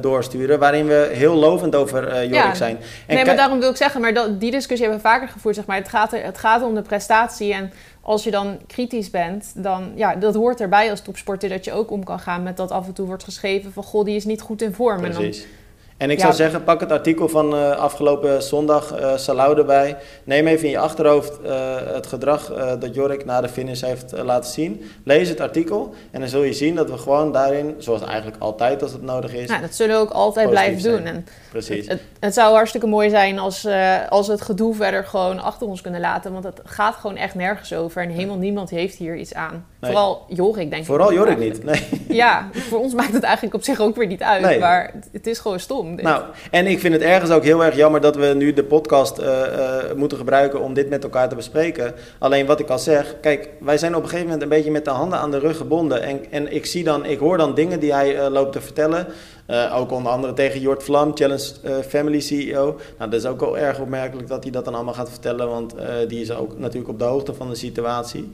[0.00, 2.76] doorsturen waarin we heel lovend over uh, Jorik zijn.
[3.06, 5.54] En nee, maar daarom wil ik zeggen, maar dat, die discussie hebben we vaker gevoerd.
[5.54, 5.76] Zeg maar.
[5.76, 9.92] het, gaat er, het gaat om de prestatie en als je dan kritisch bent, dan
[9.94, 12.86] ja, dat hoort erbij als topsporter dat je ook om kan gaan met dat af
[12.86, 15.00] en toe wordt geschreven van goh, die is niet goed in vorm.
[15.00, 15.42] Precies.
[15.42, 15.50] En dan,
[15.96, 19.96] en ik zou zeggen, pak het artikel van uh, afgelopen zondag, uh, Salau erbij.
[20.24, 24.50] Neem even in je achterhoofd uh, het gedrag dat Jorik na de finish heeft laten
[24.50, 24.82] zien.
[25.04, 28.82] Lees het artikel en dan zul je zien dat we gewoon daarin, zoals eigenlijk altijd
[28.82, 29.48] als het nodig is...
[29.48, 31.04] Nou, dat zullen we ook altijd blijven doen.
[31.04, 31.88] En Precies.
[31.88, 33.66] Het, het, zou hartstikke mooi zijn als,
[34.08, 36.32] als we het gedoe verder gewoon achter ons kunnen laten.
[36.32, 39.66] Want het gaat gewoon echt nergens over en helemaal niemand heeft hier iets aan.
[39.84, 40.88] Vooral Jorik, denk ik.
[40.88, 41.88] Vooral Jorik niet, nee.
[42.08, 44.42] Ja, voor ons maakt het eigenlijk op zich ook weer niet uit.
[44.42, 44.58] Nee.
[44.58, 45.94] Maar het is gewoon stom.
[45.94, 49.20] Nou, en ik vind het ergens ook heel erg jammer dat we nu de podcast
[49.20, 51.94] uh, uh, moeten gebruiken om dit met elkaar te bespreken.
[52.18, 54.84] Alleen wat ik al zeg, kijk, wij zijn op een gegeven moment een beetje met
[54.84, 56.02] de handen aan de rug gebonden.
[56.02, 59.06] En, en ik zie dan, ik hoor dan dingen die hij uh, loopt te vertellen.
[59.50, 62.64] Uh, ook onder andere tegen Jort Vlam, Challenge uh, Family CEO.
[62.98, 65.74] Nou, dat is ook wel erg opmerkelijk dat hij dat dan allemaal gaat vertellen, want
[65.76, 68.30] uh, die is ook natuurlijk op de hoogte van de situatie.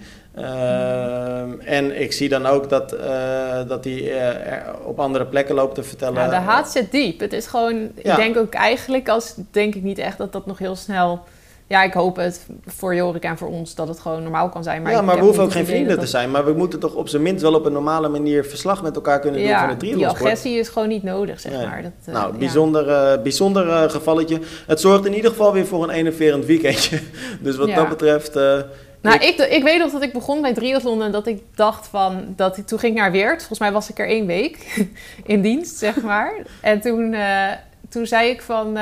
[1.65, 2.91] En ik zie dan ook dat,
[3.69, 4.13] dat hij
[4.85, 6.23] op andere plekken loopt te vertellen.
[6.23, 7.21] Ja, de haat zit diep.
[7.21, 8.11] Het is gewoon, ja.
[8.11, 11.23] ik denk ook eigenlijk, als denk ik niet echt dat dat nog heel snel
[11.71, 14.83] ja, ik hoop het voor Jorik en voor ons dat het gewoon normaal kan zijn.
[14.83, 16.31] Maar ja, maar we hoeven ook geen vrienden te zijn.
[16.31, 19.21] Maar we moeten toch op zijn minst wel op een normale manier verslag met elkaar
[19.21, 20.19] kunnen doen van het triathlonsport.
[20.19, 21.83] die agressie is gewoon niet nodig, zeg maar.
[21.83, 24.39] Dat, uh, nou, bijzonder, uh, bijzonder uh, gevalletje.
[24.67, 27.01] Het zorgt in ieder geval weer voor een enerverend weekendje.
[27.41, 28.39] dus wat dat betreft...
[29.01, 32.33] nou, ik, ik, weet nog dat ik begon bij triathlon en dat ik dacht van...
[32.37, 33.39] Dat ik, toen ging ik naar Weert.
[33.39, 34.87] Volgens mij was ik er één week
[35.25, 36.33] in dienst, zeg maar.
[36.61, 37.17] en toen,
[37.89, 38.79] toen zei ik van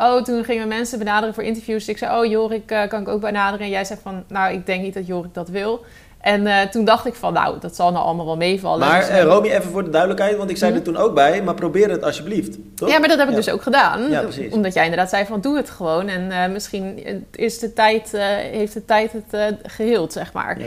[0.00, 1.88] Oh, toen gingen mensen benaderen voor interviews.
[1.88, 3.66] Ik zei, oh Jorik, uh, kan ik ook benaderen?
[3.66, 5.84] En jij zei van, nou, ik denk niet dat Jorik dat wil.
[6.28, 8.88] En uh, toen dacht ik van, nou, dat zal nou allemaal wel meevallen.
[8.88, 10.86] Maar dus, uh, Romy, even voor de duidelijkheid, want ik zei mm -hmm.
[10.86, 12.58] er toen ook bij, maar probeer het alsjeblieft.
[12.74, 12.88] Toch?
[12.88, 13.40] Ja, maar dat heb ik ja.
[13.40, 14.10] dus ook gedaan.
[14.10, 14.52] Ja, precies.
[14.52, 16.08] Omdat jij inderdaad zei van, doe het gewoon.
[16.08, 18.10] En uh, misschien is de tijd,
[18.52, 20.60] heeft de tijd het geheeld, zeg maar.
[20.60, 20.66] Ja.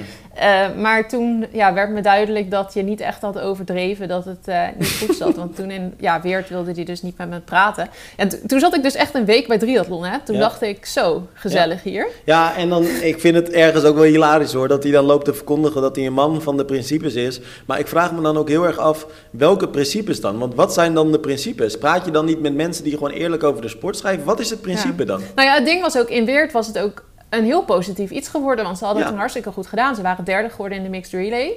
[0.77, 4.97] Maar toen ja, werd me duidelijk dat je niet echt had overdreven dat het niet
[4.99, 5.35] goed zat.
[5.41, 7.87] want toen in ja, Weert wilde hij dus niet met me praten.
[8.17, 10.17] En toen zat ik dus echt een week bij triathlon, hè.
[10.23, 12.07] Toen dacht ik, zo, gezellig hier.
[12.25, 15.25] Ja, en dan, ik vind het ergens ook wel hilarisch hoor, dat hij dan loopt
[15.25, 17.39] te verkondigen dat hij een man van de principes is.
[17.65, 20.39] Maar ik vraag me dan ook heel erg af, welke principes dan?
[20.39, 21.77] Want wat zijn dan de principes?
[21.77, 24.25] Praat je dan niet met mensen die gewoon eerlijk over de sport schrijven?
[24.25, 25.05] Wat is het principe ja.
[25.05, 25.21] dan?
[25.35, 28.27] Nou ja, het ding was ook, in Weert was het ook een heel positief iets
[28.27, 28.65] geworden.
[28.65, 29.07] Want ze hadden ja.
[29.07, 29.95] het toen hartstikke goed gedaan.
[29.95, 31.53] Ze waren derde geworden in de mixed relay.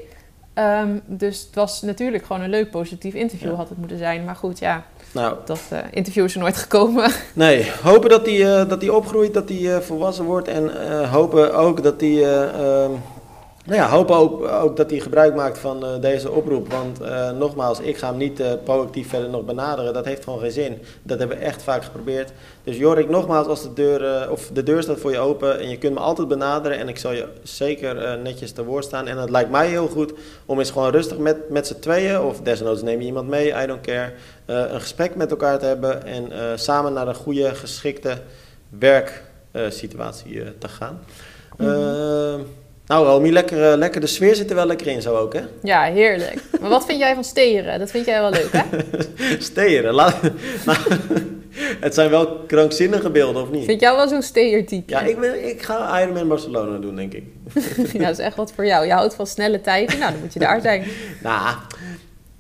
[0.54, 3.56] Um, dus het was natuurlijk gewoon een leuk positief interview ja.
[3.56, 4.24] had het moeten zijn.
[4.24, 7.10] Maar goed, ja, nou, dat uh, interview is er nooit gekomen.
[7.32, 10.48] Nee, hopen dat hij uh, dat opgroeit, dat hij uh, volwassen wordt.
[10.48, 12.90] En hopen ook dat hij ehm,
[13.64, 16.72] nou ja, hopen ook, ook dat hij gebruik maakt van uh, deze oproep.
[16.72, 19.92] Want uh, nogmaals, ik ga hem niet uh, proactief verder nog benaderen.
[19.92, 20.78] Dat heeft gewoon geen zin.
[21.02, 22.32] Dat hebben we echt vaak geprobeerd.
[22.64, 25.78] Dus Jorik, nogmaals, als de deur, of de deur staat voor je open en je
[25.78, 26.78] kunt me altijd benaderen.
[26.78, 29.06] En ik zal je zeker netjes te woord staan.
[29.06, 30.12] En het lijkt mij heel goed
[30.46, 33.66] om eens gewoon rustig met, met z'n tweeën, of desnoods neem je iemand mee, I
[33.66, 34.12] don't care,
[34.46, 36.06] een gesprek met elkaar te hebben.
[36.06, 38.18] En samen naar een goede, geschikte
[38.78, 41.00] werksituatie te gaan.
[41.56, 42.46] Mm -hmm.
[42.86, 44.00] Nou Romy, lekker, uh, lekker.
[44.00, 45.40] De sfeer zit er wel lekker in zo ook, hè?
[45.62, 46.42] Ja, heerlijk.
[46.60, 47.78] Maar wat vind jij van steren?
[47.78, 48.64] Dat vind jij wel leuk, hè?
[49.38, 49.94] steren?
[50.64, 50.80] Nou,
[51.80, 53.64] het zijn wel krankzinnige beelden, of niet?
[53.64, 54.92] Vind jij wel zo'n steertype?
[54.92, 57.24] Ja, ik, ik ga Ironman Barcelona doen, denk ik.
[57.92, 58.86] ja, dat is echt wat voor jou.
[58.86, 60.84] Je houdt van snelle tijden, nou, dan moet je daar zijn.
[61.22, 61.56] nou,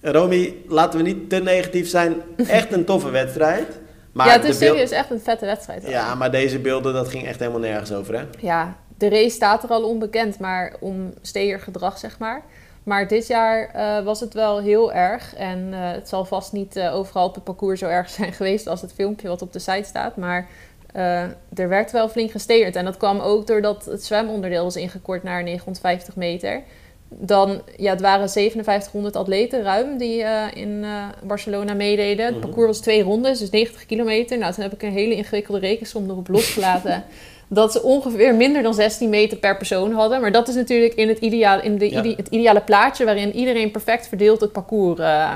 [0.00, 2.14] Romy, laten we niet te negatief zijn.
[2.46, 3.66] Echt een toffe wedstrijd.
[4.12, 5.88] Maar ja, het is serieus echt een vette wedstrijd.
[5.88, 8.24] Ja, maar deze beelden, dat ging echt helemaal nergens over, hè?
[8.38, 12.42] Ja, de race staat er al onbekend, maar om gedrag zeg maar.
[12.84, 15.34] Maar dit jaar uh, was het wel heel erg.
[15.34, 18.66] En uh, het zal vast niet uh, overal op het parcours zo erg zijn geweest
[18.66, 20.16] als het filmpje wat op de site staat.
[20.16, 20.48] Maar
[21.54, 22.76] er werd wel flink gesteerd.
[22.76, 26.62] En dat kwam ook doordat het zwemonderdeel was ingekort naar 950 meter.
[27.08, 30.84] Dan, ja, het waren 5700 atleten ruim die in
[31.22, 32.26] Barcelona meededen.
[32.26, 32.44] Het mhm.
[32.44, 34.38] parcours was twee rondes, dus 90 kilometer.
[34.38, 37.04] Nou, toen heb ik een hele ingewikkelde rekensom erop losgelaten.
[37.48, 40.20] dat ze ongeveer minder dan 16 meter per persoon hadden.
[40.20, 42.02] Maar dat is natuurlijk in het ideale, in de, ja.
[42.02, 45.34] ide, het ideale plaatje waarin iedereen perfect verdeeld het parcours, uh,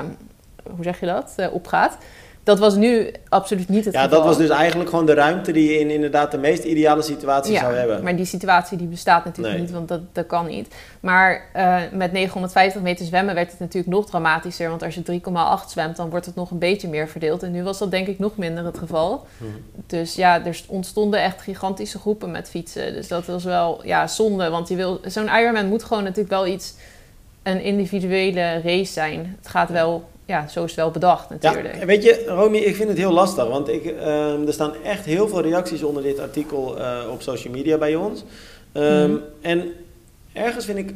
[0.75, 1.97] hoe zeg je dat, uh, opgaat.
[2.43, 4.17] Dat was nu absoluut niet het ja, geval.
[4.17, 7.01] Ja, dat was dus eigenlijk gewoon de ruimte die je in inderdaad de meest ideale
[7.01, 8.03] situatie ja, zou hebben.
[8.03, 9.65] maar die situatie die bestaat natuurlijk nee.
[9.65, 10.75] niet, want dat, dat kan niet.
[10.99, 14.69] Maar uh, met 950 meter zwemmen werd het natuurlijk nog dramatischer.
[14.69, 15.21] Want als je
[15.65, 17.43] 3,8 zwemt, dan wordt het nog een beetje meer verdeeld.
[17.43, 19.25] En nu was dat denk ik nog minder het geval.
[19.37, 19.63] -hmm.
[19.87, 22.93] Dus ja, er ontstonden echt gigantische groepen met fietsen.
[22.93, 24.67] Dus dat was wel ja, zonde, want
[25.03, 26.73] zo'n Ironman moet gewoon natuurlijk wel iets
[27.43, 29.35] een individuele race zijn.
[29.37, 31.79] Het gaat wel, ja, zo is het wel bedacht natuurlijk.
[31.79, 33.47] Ja, weet je, Romy, ik vind het heel lastig.
[33.47, 37.53] Want ik, ehm, er staan echt heel veel reacties onder dit artikel uh, op social
[37.53, 38.23] media bij ons.
[38.73, 39.21] Um, mm.
[39.41, 39.73] En
[40.33, 40.93] ergens vind ik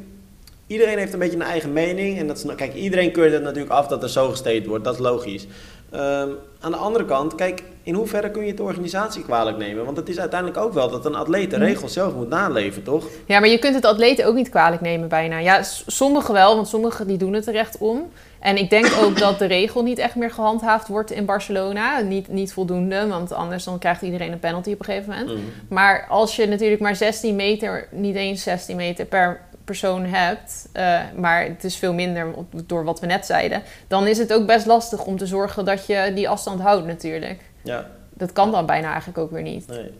[0.67, 2.19] iedereen heeft een beetje een eigen mening.
[2.19, 4.84] En dat is, kijk, iedereen keurt het natuurlijk af dat er zo gesteed wordt.
[4.84, 5.47] Dat is logisch.
[5.93, 9.85] Um, aan de andere kant, kijk, in hoeverre kun je het de organisatie kwalijk nemen?
[9.85, 11.65] Want het is uiteindelijk ook wel dat een atleet de mhm.
[11.65, 13.05] regels zelf moet naleven, toch?
[13.25, 15.37] Ja, maar je kunt het atleten ook niet kwalijk nemen bijna.
[15.37, 18.11] Ja, sommigen wel, want sommigen die doen het er echt om.
[18.39, 21.99] En ik denk ook dat de regel niet echt meer gehandhaafd wordt in Barcelona.
[21.99, 25.29] Niet, niet voldoende, want anders dan krijgt iedereen een penalty op een gegeven moment.
[25.29, 25.39] Mhm.
[25.67, 30.99] Maar als je natuurlijk maar 16 meter, niet eens 16 meter per persoon hebt, uh,
[31.15, 32.33] maar het is veel minder
[32.65, 35.85] door wat we net zeiden, dan is het ook best lastig om te zorgen dat
[35.85, 37.39] je die afstand houdt natuurlijk.
[37.63, 37.86] Ja.
[38.13, 39.67] Dat kan dan bijna eigenlijk ook weer niet.
[39.67, 39.91] Nee.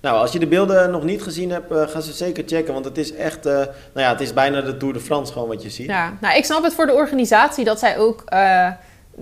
[0.00, 2.72] Nou, als je de beelden nog niet gezien hebt, uh, ga ze zeker checken.
[2.72, 5.48] Want het is echt, uh, nou ja, het is bijna de Tour de France gewoon
[5.48, 5.86] wat je ziet.
[5.86, 8.24] Ja, nou, ik snap het voor de organisatie dat zij ook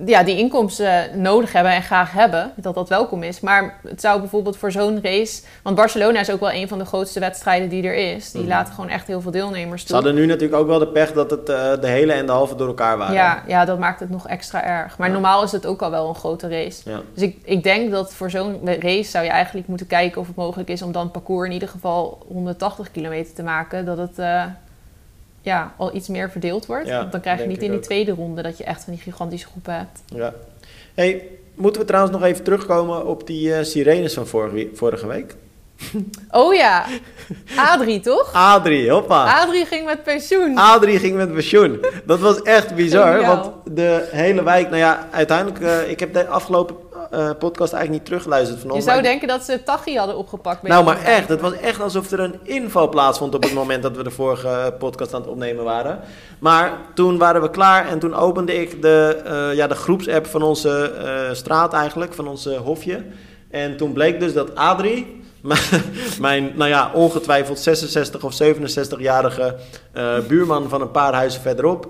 [0.06, 3.40] ja, die inkomsten nodig hebben en graag hebben, dat dat welkom is.
[3.40, 6.84] Maar het zou bijvoorbeeld voor zo'n race, want Barcelona is ook wel een van de
[6.84, 8.30] grootste wedstrijden die er is.
[8.30, 8.50] Die mhm.
[8.50, 9.88] laten gewoon echt heel veel deelnemers toe.
[9.88, 12.32] Ze hadden nu natuurlijk ook wel de pech dat het uh, de hele en de
[12.32, 13.14] halve door elkaar waren.
[13.14, 14.98] Ja, ja dat maakt het nog extra erg.
[14.98, 16.82] Maar normaal is het ook al wel een grote race.
[17.14, 20.36] Dus ik, ik denk dat voor zo'n race zou je eigenlijk moeten kijken of het
[20.36, 23.84] mogelijk is om dan het parcours in ieder geval 180 kilometer te maken.
[23.84, 24.18] Dat het...
[24.18, 24.44] Uh,
[25.40, 26.90] ja, al iets meer verdeeld wordt.
[26.90, 29.46] Want dan krijg je niet in die tweede ronde dat je echt van die gigantische
[29.46, 30.02] groepen hebt.
[30.06, 30.34] Ja.
[30.94, 35.34] Hey, moeten we trouwens nog even terugkomen op die uh, sirenes van vorige, vorige week?
[36.30, 36.84] Oh ja,
[37.56, 38.32] Adrie toch?
[38.32, 39.42] Adrie, hoppa.
[39.42, 40.56] Adrie ging met pensioen.
[40.56, 41.84] Adrie ging met pensioen.
[42.04, 46.26] Dat was echt bizar, want de hele wijk, nou ja, uiteindelijk, uh, ik heb de
[46.26, 46.76] afgelopen
[47.14, 48.74] uh, podcast eigenlijk niet teruggeluisterd van.
[48.74, 50.62] Je zou denken dat ze Tachi hadden opgepakt.
[50.62, 51.28] Nou, maar echt.
[51.28, 54.74] Het was echt alsof er een inval plaatsvond op het moment dat we de vorige
[54.78, 56.00] podcast aan het opnemen waren.
[56.38, 60.42] Maar toen waren we klaar en toen opende ik de, uh, ja, de groepsapp van
[60.42, 63.04] onze uh, straat eigenlijk, van onze hofje.
[63.50, 65.22] En toen bleek dus dat Adrie,
[66.20, 69.56] mijn, nou ja, ongetwijfeld 66 of 67-jarige
[70.28, 71.88] buurman van een paar huizen verderop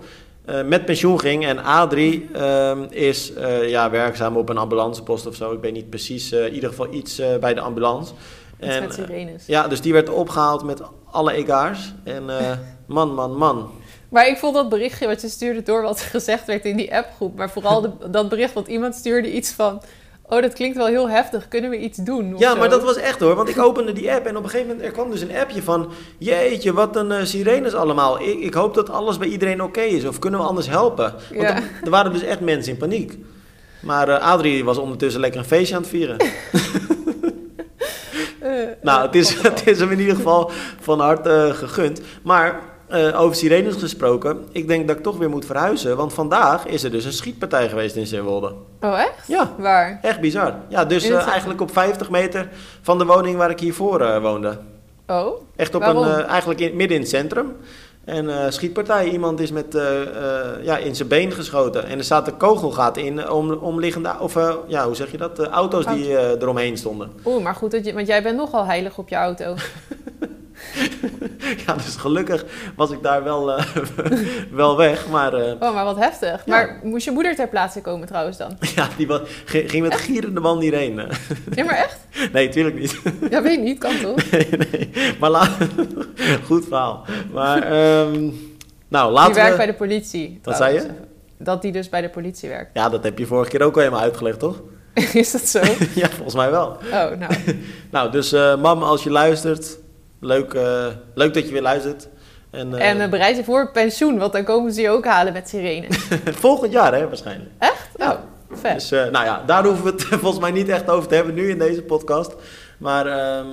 [0.51, 1.47] uh, met pensioen ging.
[1.47, 5.53] En Adrie uh, is uh, ja, werkzaam op een ambulancepost of zo.
[5.53, 6.33] Ik weet niet precies.
[6.33, 8.13] in ieder geval iets bij de ambulance.
[8.59, 9.47] En, met sirenes.
[9.47, 11.95] ja, dus die werd opgehaald met alle egaars.
[12.05, 12.25] En
[12.87, 13.71] man, man, man.
[14.09, 17.37] Maar ik vond dat berichtje wat je stuurde door wat gezegd werd in die appgroep.
[17.37, 19.83] Maar vooral de, dat bericht, want iemand stuurde iets van...
[20.31, 21.49] Oh, dat klinkt wel heel heftig.
[21.49, 22.35] Kunnen we iets doen?
[22.39, 23.35] Ja, maar dat was echt hoor.
[23.35, 25.63] Want ik opende die app en op een gegeven moment er kwam dus een appje
[25.63, 25.91] van...
[26.19, 28.21] Jeetje, wat een uh, sirenes allemaal.
[28.21, 30.05] Ik, ik, hoop dat alles bij iedereen oké is.
[30.05, 31.15] Of kunnen we anders helpen?
[31.31, 31.63] Want ja.
[31.85, 33.19] er, waren dus echt mensen in paniek.
[33.81, 36.17] Maar uh, Adrie was ondertussen lekker een feestje aan het vieren.
[38.43, 42.01] uh, nou, het is, het is hem in ieder geval van harte gegund.
[42.23, 42.61] Maar
[42.93, 44.45] uh, over sirenes gesproken.
[44.53, 45.97] Ik denk dat ik toch weer moet verhuizen.
[45.97, 48.53] Want vandaag is er dus een schietpartij geweest in Zeewolde.
[48.81, 49.27] Oh, echt?
[49.27, 49.53] Ja.
[49.59, 49.99] Waar?
[50.03, 50.55] Echt bizar.
[50.69, 52.49] Ja, dus uh, eigenlijk op 50 meter
[52.81, 54.59] van de woning waar ik hiervoor uh, woonde.
[55.07, 55.41] Oh?
[55.57, 57.57] Echt op een, eigenlijk in, midden in het centrum.
[58.05, 59.09] En schietpartij.
[59.09, 59.79] Iemand is met,
[60.63, 61.87] ja, in zijn been geschoten.
[61.87, 64.15] En er staat een kogelgat in om, omliggende...
[64.21, 64.35] Of
[64.67, 65.39] ja, hoe zeg je dat?
[65.39, 67.11] auto's die eromheen stonden.
[67.25, 69.55] Oeh, maar goed, dat je, want jij bent nogal heilig op je auto.
[71.67, 72.45] ja, dus gelukkig
[72.77, 73.65] was ik daar wel, uh,
[74.51, 75.09] wel weg.
[75.09, 76.47] Maar, uh, oh, maar wat heftig.
[76.47, 78.59] Maar moest je moeder ter plaatse komen trouwens dan?
[78.77, 80.95] Ja, die was, ging met gierende man hierheen.
[81.55, 81.99] ja, maar echt?
[82.33, 83.01] Nee, tuurlijk niet.
[83.31, 84.31] ja, weet niet, kan toch?
[84.31, 84.91] nee, nee.
[85.21, 85.51] Maar laat...
[86.45, 87.05] Goed verhaal.
[87.33, 88.49] Maar, um,
[88.89, 90.41] nou, laten Die werkt bij de politie.
[90.43, 90.87] Wat zei je?
[91.39, 92.71] Dat die dus bij de politie werkt.
[92.75, 94.63] Ja, dat heb je vorige keer ook al helemaal uitgelegd, toch?
[95.13, 95.61] Is dat zo?
[95.95, 96.67] ja, volgens mij wel.
[96.67, 97.33] Oh, nou.
[97.91, 99.79] nou, dus uh, mam, als je luistert,
[100.21, 102.09] Leuk, uh, leuk dat je weer luistert.
[102.51, 105.49] En, uh, en bereid je voor pensioen, want dan komen ze je ook halen met
[105.49, 105.87] sirene.
[106.47, 107.51] Volgend jaar, hè, waarschijnlijk.
[107.59, 107.89] Echt?
[107.97, 108.13] Ja.
[108.13, 108.19] Oh,
[108.59, 108.75] vet.
[108.75, 111.35] Dus, uh, nou ja, daar hoeven we het volgens mij niet echt over te hebben
[111.35, 112.35] nu in deze podcast.
[112.79, 113.47] Maar, um,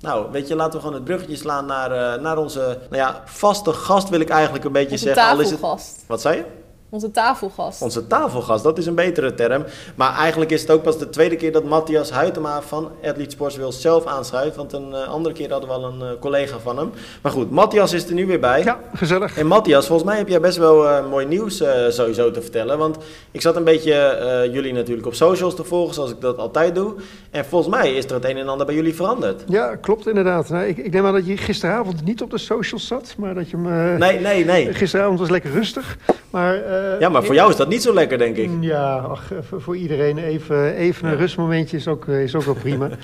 [0.00, 3.72] nou, weet je, laten we gewoon het bruggetje slaan naar, naar onze, nou ja, vaste
[3.72, 5.22] gast wil ik eigenlijk een beetje onze zeggen.
[5.22, 5.62] Tafelgast.
[5.62, 6.44] Al het, wat zei je?
[6.90, 7.82] Onze tafelgast.
[7.82, 9.64] Onze tafelgast, dat is een betere term.
[9.94, 13.56] Maar eigenlijk is het ook pas de tweede keer dat Matthias Huytema van Athlete Sports
[13.56, 14.56] wil zelf aanschuift.
[14.56, 16.90] Want een uh, andere keer hadden we al een uh, collega van hem.
[17.22, 18.62] Maar goed, Matthias is er nu weer bij.
[18.62, 19.38] Ja, gezellig.
[19.38, 22.78] En Matthias, volgens mij heb jij best wel uh, mooi nieuws sowieso te vertellen.
[22.78, 22.96] Want
[23.30, 26.94] ik zat een beetje jullie natuurlijk op socials te volgen, zoals ik dat altijd doe.
[27.30, 29.42] En volgens mij is er het een en ander bij jullie veranderd.
[29.46, 30.48] Ja, klopt inderdaad.
[30.48, 33.50] Nou, ik, ik neem aan dat je gisteravond niet op de socials zat, maar dat
[33.50, 33.98] je hem...
[33.98, 34.74] nee, nee, nee.
[34.74, 35.96] Gisteravond was lekker rustig.
[36.30, 36.62] Maar,
[36.98, 38.50] ja, maar voor jou is dat niet zo lekker, denk ik.
[38.60, 42.88] Ja, ach, voor iedereen even, even een rustmomentje is ook, is ook wel prima.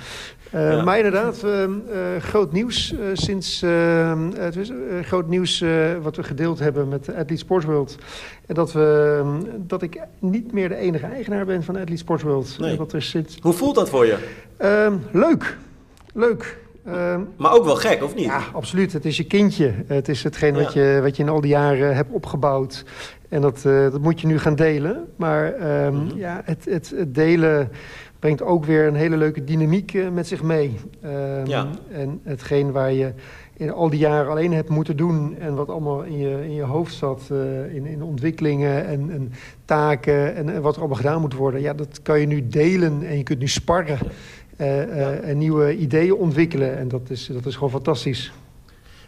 [0.52, 0.82] Ja.
[0.82, 1.44] Maar inderdaad,
[2.18, 3.60] groot nieuws sinds
[4.34, 5.64] het is, groot nieuws
[6.02, 7.96] wat we gedeeld hebben met Athlete Sports World.
[8.46, 9.22] En dat, we,
[9.56, 12.56] dat ik niet meer de enige eigenaar ben van Athlete Sports World.
[12.58, 12.76] Nee.
[12.76, 13.24] Dat er.
[13.40, 14.16] Hoe voelt dat voor je?
[15.12, 15.56] leuk.
[16.14, 16.58] Leuk.
[16.84, 18.24] Ehm, maar ook wel gek, of niet?
[18.24, 18.92] Ja, absoluut.
[18.92, 19.72] Het is je kindje.
[19.86, 22.84] Het is hetgeen wat, je, wat je in al die jaren hebt opgebouwd.
[23.28, 25.08] En dat, uh, dat moet je nu gaan delen.
[25.16, 25.46] Maar
[25.84, 26.18] um, mm -hmm.
[26.18, 27.70] ja, het, het, het, delen
[28.18, 30.78] brengt ook weer een hele leuke dynamiek uh, met zich mee.
[31.04, 31.66] Um, ja.
[31.90, 33.12] En hetgeen waar je
[33.56, 35.36] in al die jaren alleen hebt moeten doen...
[35.38, 39.32] en wat allemaal in je, in je hoofd zat, uh, in, in ontwikkelingen en, en
[39.64, 40.34] taken...
[40.34, 41.60] En, en, wat er allemaal gedaan moet worden...
[41.60, 43.98] ja, dat kan je nu delen en je kunt nu sparren...
[44.58, 45.32] uh, ja.
[45.32, 46.78] nieuwe ideeën ontwikkelen.
[46.78, 48.32] En dat is, dat is gewoon fantastisch.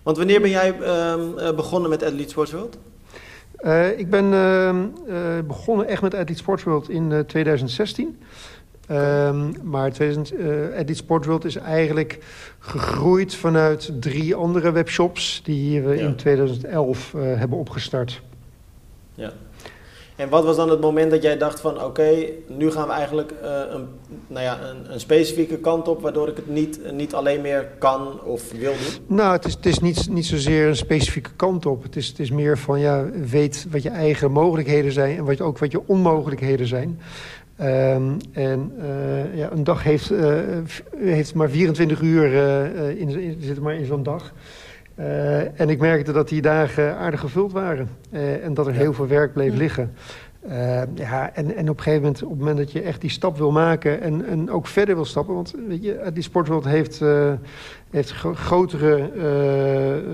[0.02, 2.78] Want wanneer ben jij uh, begonnen met Athlete Sports World?
[3.60, 4.30] Uh, ik ben
[5.46, 8.18] begonnen echt met Athlete Sports World in 2016.
[8.90, 10.32] Um, maar 2000,
[10.70, 12.18] Athlete Sports World is eigenlijk
[12.58, 15.40] gegroeid vanuit drie andere webshops...
[15.44, 16.06] die we ja.
[16.06, 18.20] in 2011 hebben opgestart.
[19.14, 19.32] Ja.
[20.16, 21.84] En wat was dan het moment dat jij dacht van...
[21.84, 23.88] oké, nu gaan we eigenlijk uh, een,
[24.26, 26.02] nou ja, een, een, specifieke kant op...
[26.02, 29.16] waardoor ik het niet, niet alleen meer kan of wil doen?
[29.16, 31.82] Nou, het is, het is niet, niet zozeer een specifieke kant op.
[31.82, 35.16] Het is, het is meer van, ja, weet wat je eigen mogelijkheden zijn...
[35.16, 37.00] en wat, ook wat je onmogelijkheden zijn.
[37.60, 40.38] Um, en uh, ja, een dag heeft, uh,
[40.96, 42.34] heeft maar 24 uur,
[42.98, 44.32] in, in, zit maar in zo'n dag...
[44.98, 47.88] Uh, en ik merkte dat die dagen aardig gevuld waren.
[48.10, 48.78] Uh, en dat er ja.
[48.78, 49.58] heel veel werk bleef ja.
[49.58, 49.92] liggen.
[50.48, 53.10] Uh, ja, en, en op een gegeven moment, op het moment dat je echt die
[53.10, 54.00] stap wil maken...
[54.00, 55.34] en, en ook verder wil stappen...
[55.34, 57.02] want weet je, die sportwereld heeft,
[57.90, 59.10] heeft gro grotere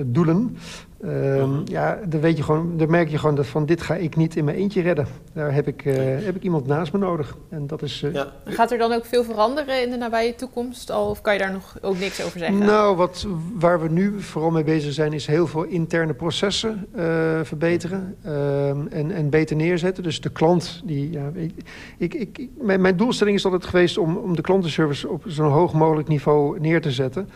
[0.06, 0.56] doelen...
[1.04, 4.16] Um, ja, dan, weet je gewoon, dan merk je gewoon dat van dit ga ik
[4.16, 5.06] niet in mijn eentje redden.
[5.32, 7.36] Daar heb ik, uh, heb ik iemand naast me nodig.
[7.48, 8.32] En dat is, uh, ja.
[8.44, 10.90] Gaat er dan ook veel veranderen in de nabije toekomst?
[10.90, 12.58] Al, of kan je daar nog ook niks over zeggen?
[12.58, 15.12] Nou, wat, waar we nu vooral mee bezig zijn...
[15.12, 17.02] is heel veel interne processen uh,
[17.42, 20.02] verbeteren ehm, en, en beter neerzetten.
[20.02, 20.82] Dus de klant...
[20.84, 21.52] Die, ja, ik,
[21.98, 25.08] ik, ik, mijn, mijn doelstelling is altijd geweest om, om de klantenservice...
[25.08, 27.28] op zo'n hoog mogelijk niveau neer te zetten...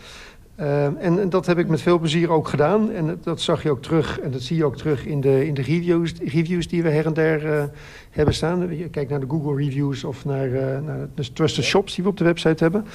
[0.59, 2.91] Uh, en, dat heb ik met veel plezier ook gedaan.
[2.91, 4.19] En dat zag je ook terug.
[4.19, 5.61] En dat zie je ook terug in de, in de
[6.23, 7.63] reviews, die we her en der uh,
[8.09, 8.77] hebben staan.
[8.77, 12.09] Je kijkt naar de Google reviews of naar, uh, naar de trusted shops die we
[12.09, 12.85] op de website hebben.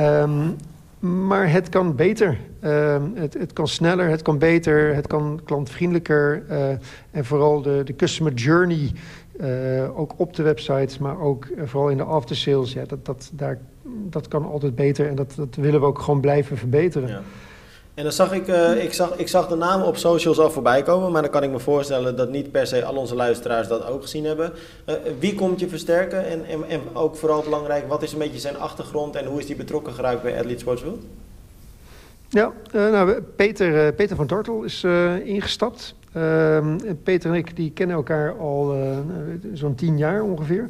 [0.00, 0.56] Um,
[1.26, 2.38] maar het kan beter.
[2.64, 6.42] Um, het, het, kan sneller, het kan beter, het kan klantvriendelijker.
[7.10, 8.92] En vooral de, de customer journey,
[9.94, 12.72] ook op de websites, maar ook vooral in de aftersales.
[12.72, 16.20] Ja, dat, dat, daar, dat kan altijd beter en dat, dat willen we ook gewoon
[16.20, 17.08] blijven verbeteren.
[17.08, 17.22] Ja.
[17.94, 20.82] En dan zag ik, uh, ik, zag, ik zag de namen op socials al voorbij
[20.82, 23.86] komen, maar dan kan ik me voorstellen dat niet per se al onze luisteraars dat
[23.86, 24.52] ook gezien hebben.
[24.86, 28.38] Uh, wie komt je versterken en, en, en, ook vooral belangrijk, wat is een beetje
[28.38, 31.02] zijn achtergrond en hoe is die betrokken geraakt bij Athlete Sports World?
[32.28, 34.84] Ja, uh, nou, Peter, Peter van Tortel is
[35.24, 35.94] ingestapt.
[36.12, 38.76] Ehm, Peter en ik die kennen elkaar al
[39.52, 40.68] zo'n tien jaar ongeveer.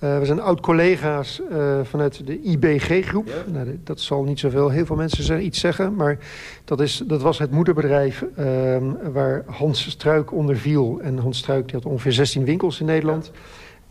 [0.00, 3.26] Uh, we zijn oud-collega's uh, vanuit de IBG-groep.
[3.26, 3.52] Ja.
[3.52, 5.94] Nou, dat zal niet zoveel, heel veel mensen iets zeggen.
[5.94, 6.18] Maar
[6.64, 8.76] dat, is, dat was het moederbedrijf uh,
[9.12, 11.00] waar Hans Struik onder viel.
[11.02, 13.30] En Hans Struik die had ongeveer 16 winkels in Nederland.
[13.34, 13.40] Ja.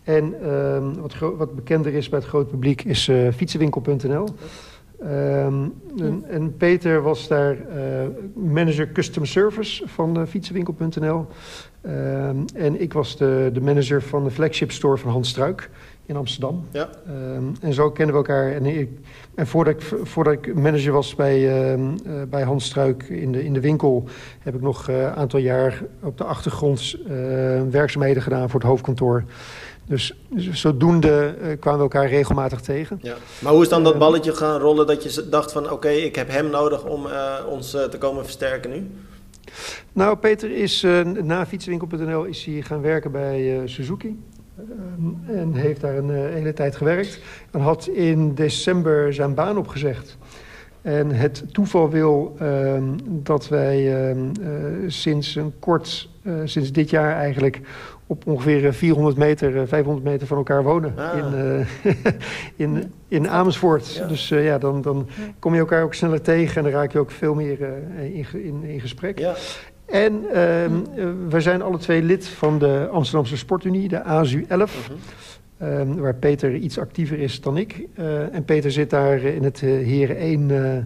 [0.04, 4.28] En ehm, wat, wat, bekender is bij het grote publiek is eh, fietsenwinkel.nl.
[5.04, 7.58] Um, en, en, Peter was daar
[8.34, 11.26] manager custom service van fietsenwinkel.nl.
[11.86, 15.70] Um, en ik was de, de manager van de flagship store van Hans Struik
[16.06, 16.68] in Amsterdam.
[16.72, 16.90] Ja.
[17.10, 18.52] Um, en zo kennen we elkaar.
[18.52, 18.90] En, ik,
[19.36, 23.44] en voordat, ik, voordat ik manager was bij, um, uh, bij Hans Struik in de,
[23.44, 24.04] in de winkel...
[24.40, 27.10] heb ik nog een uh, aantal jaar op de achtergrond uh,
[27.70, 29.24] werkzaamheden gedaan voor het hoofdkantoor.
[29.86, 33.00] Dus, dus zodoende kwamen we elkaar regelmatig tegen.
[33.02, 33.16] Ja.
[33.40, 35.64] Maar hoe is dan dat balletje gaan rollen dat je dacht van...
[35.64, 37.08] oké, okay, ik heb hem nodig om
[37.50, 38.90] ons te komen versterken nu?
[39.94, 40.86] Nou, Peter is
[41.24, 44.18] na fietsenwinkel.nl is hij gaan werken bij Suzuki...
[44.60, 47.20] Uh, en heeft daar een uh, hele tijd gewerkt.
[47.52, 50.18] En had in december zijn baan opgezegd.
[50.82, 54.18] En het toeval wil uh, dat wij uh,
[54.88, 56.10] sinds een kort,
[56.44, 57.62] sinds dit jaar eigenlijk,
[58.08, 61.18] op ongeveer 400 meter, 500 meter van elkaar wonen ah.
[61.18, 61.66] in,
[62.76, 63.96] in, in Amersfoort.
[63.96, 64.08] Ja.
[64.08, 65.08] Dus ja, dan, dan
[65.40, 67.60] kom je elkaar ook sneller tegen en dan raak je ook veel meer
[67.98, 69.20] in, in, in gesprek.
[69.20, 69.36] Ja.
[69.94, 70.32] En uh,
[71.30, 74.90] we zijn alle twee lid van de Amsterdamse Sportunie, de ASU 11.
[74.90, 74.96] Uh
[75.58, 75.80] -huh.
[75.80, 77.88] um, waar Peter iets actiever is dan ik.
[78.00, 80.78] Uh, en Peter zit daar in het uh, Heren 1 uh,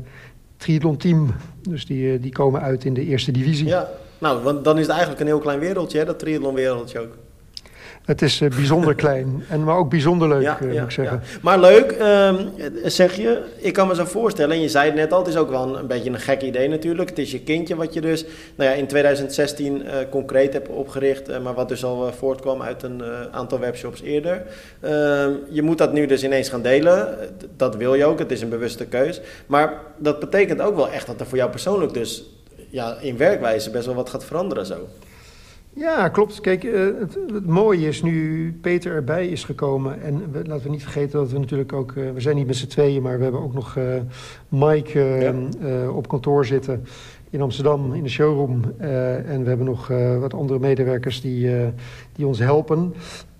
[0.58, 1.34] triathlon team.
[1.62, 3.68] Dus die, die komen uit in de eerste divisie.
[3.68, 7.00] Ja, nou, want dan is het eigenlijk een heel klein wereldje, hè, dat triathlon wereldje
[7.00, 7.18] ook.
[8.08, 11.22] Het is uh, bijzonder klein, en, maar ook bijzonder leuk, ja, uh, moet ik zeggen.
[11.24, 11.40] Ja.
[11.42, 12.34] Maar leuk, uh,
[12.84, 13.44] zeg je.
[13.58, 15.78] Ik kan me zo voorstellen, en je zei het net al, het is ook wel
[15.78, 17.10] een, beetje een gek idee natuurlijk.
[17.10, 21.54] Het is je kindje wat je dus nou ja, in 2016 concreet hebt opgericht, maar
[21.54, 24.44] wat dus al voortkwam uit een aantal webshops eerder.
[24.80, 27.18] Ehm, je moet dat nu dus ineens gaan delen.
[27.58, 29.22] Dat wil je ook, het is een bewuste keus.
[29.46, 32.24] Maar dat betekent ook wel echt dat er voor jou persoonlijk dus
[32.70, 34.88] ja, in werkwijze best wel wat gaat veranderen zo.
[35.78, 36.42] Ja, klopt.
[36.42, 40.02] Kijk, uh, het, het, mooie is nu Peter erbij is gekomen.
[40.02, 41.92] En we, laten we niet vergeten dat we natuurlijk ook...
[41.92, 43.84] Uh, we zijn niet met z'n tweeën, maar we hebben ook nog uh,
[44.48, 45.90] Mike ja.
[45.90, 46.86] op kantoor zitten
[47.30, 48.62] in Amsterdam in de showroom.
[48.78, 49.88] en we hebben nog
[50.20, 51.50] wat andere medewerkers die,
[52.16, 52.94] die ons helpen.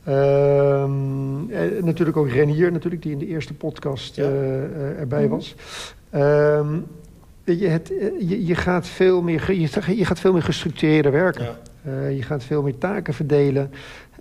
[0.04, 1.46] Ehm,
[1.86, 4.30] natuurlijk ook Renier, natuurlijk, die in de eerste podcast ja.
[5.00, 5.30] erbij mhm.
[5.30, 5.56] was.
[6.16, 6.86] Um,
[7.44, 7.88] je, het,
[8.20, 11.44] je, je, gaat veel meer, je, je gaat veel meer gestructureerder werken.
[11.44, 11.58] Ja.
[11.88, 13.72] Uh, je gaat veel meer taken verdelen.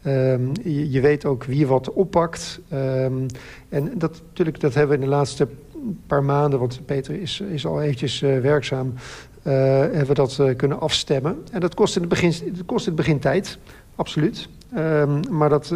[0.07, 2.61] Um, je, weet ook wie wat oppakt.
[2.73, 3.27] Um,
[3.69, 5.49] en dat, natuurlijk, dat hebben we in de laatste
[6.07, 6.59] paar maanden...
[6.59, 8.93] want Peter is, is al eventjes uh, werkzaam...
[9.43, 11.37] Uh, hebben we dat kunnen afstemmen.
[11.53, 13.59] En dat kost in het begin, dat kost in het begin tijd,
[13.95, 14.49] absoluut.
[14.77, 15.75] Um, maar dat,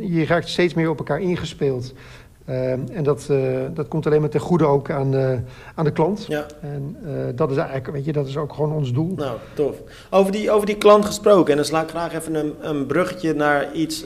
[0.00, 1.94] je raakt steeds meer op elkaar ingespeeld...
[2.48, 5.32] Uh, en dat, uh, dat komt alleen maar ten goede ook aan, uh,
[5.74, 6.24] aan de klant.
[6.28, 6.46] Ja.
[6.60, 9.12] En uh, dat is eigenlijk, weet je, dat is ook gewoon ons doel.
[9.16, 9.76] Nou, tof.
[10.10, 13.34] Over die, over die klant gesproken, en dan sla ik graag even een, een bruggetje
[13.34, 14.04] naar iets,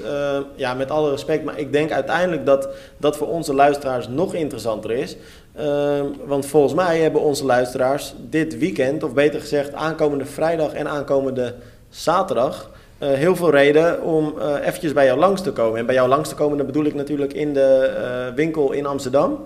[0.57, 4.91] ja, met alle respect, maar ik denk uiteindelijk dat dat voor onze luisteraars nog interessanter
[4.91, 5.17] is.
[5.55, 10.89] Ehm, want volgens mij hebben onze luisteraars dit weekend, of beter gezegd aankomende vrijdag en
[10.89, 11.55] aankomende
[11.89, 12.71] zaterdag
[13.03, 15.79] uh, heel veel reden om uh, eventjes bij jou langs te komen.
[15.79, 17.91] En bij jou langs te komen, dan bedoel ik natuurlijk in de
[18.29, 19.39] uh, winkel in Amsterdam.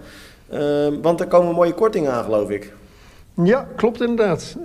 [1.03, 2.73] want er komen mooie kortingen aan, geloof ik.
[3.43, 4.57] Ja, klopt inderdaad.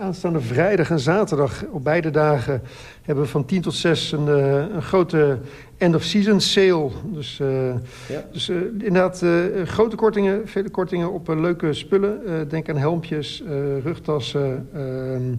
[0.00, 2.62] aanstaande vrijdag en zaterdag, op beide dagen,
[3.02, 5.38] hebben we van 10 tot 6 een, een grote
[5.84, 6.90] end-of-season sale.
[7.04, 7.68] Dus, uh,
[8.08, 8.24] ja.
[8.32, 12.48] dus uh, inderdaad, uh, grote kortingen, vele kortingen op leuke spullen.
[12.48, 13.42] denk aan helmpjes,
[13.82, 15.34] rugtassen, ehm,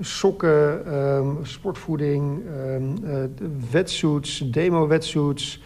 [0.00, 2.42] sokken, um, sportvoeding,
[2.76, 2.94] um,
[3.70, 5.60] wetsuits, demo-wetsuits...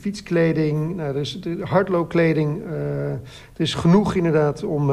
[0.00, 2.62] fietskleding, nou, er is hardloopkleding.
[3.54, 4.90] er is genoeg inderdaad om,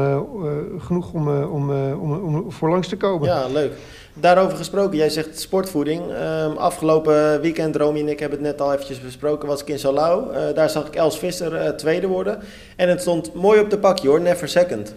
[0.80, 3.28] genoeg om, om, om, om voor langs te komen.
[3.28, 3.72] Ja, leuk.
[4.14, 6.02] Daarover gesproken, jij zegt sportvoeding.
[6.02, 9.80] Um, afgelopen weekend, Romy en ik hebben het net al eventjes besproken, was ik in
[9.80, 10.34] Salau.
[10.34, 12.40] Uh, daar zag ik Els Visser uh, tweede worden.
[12.76, 14.96] En het stond mooi op de pakje hoor, never second.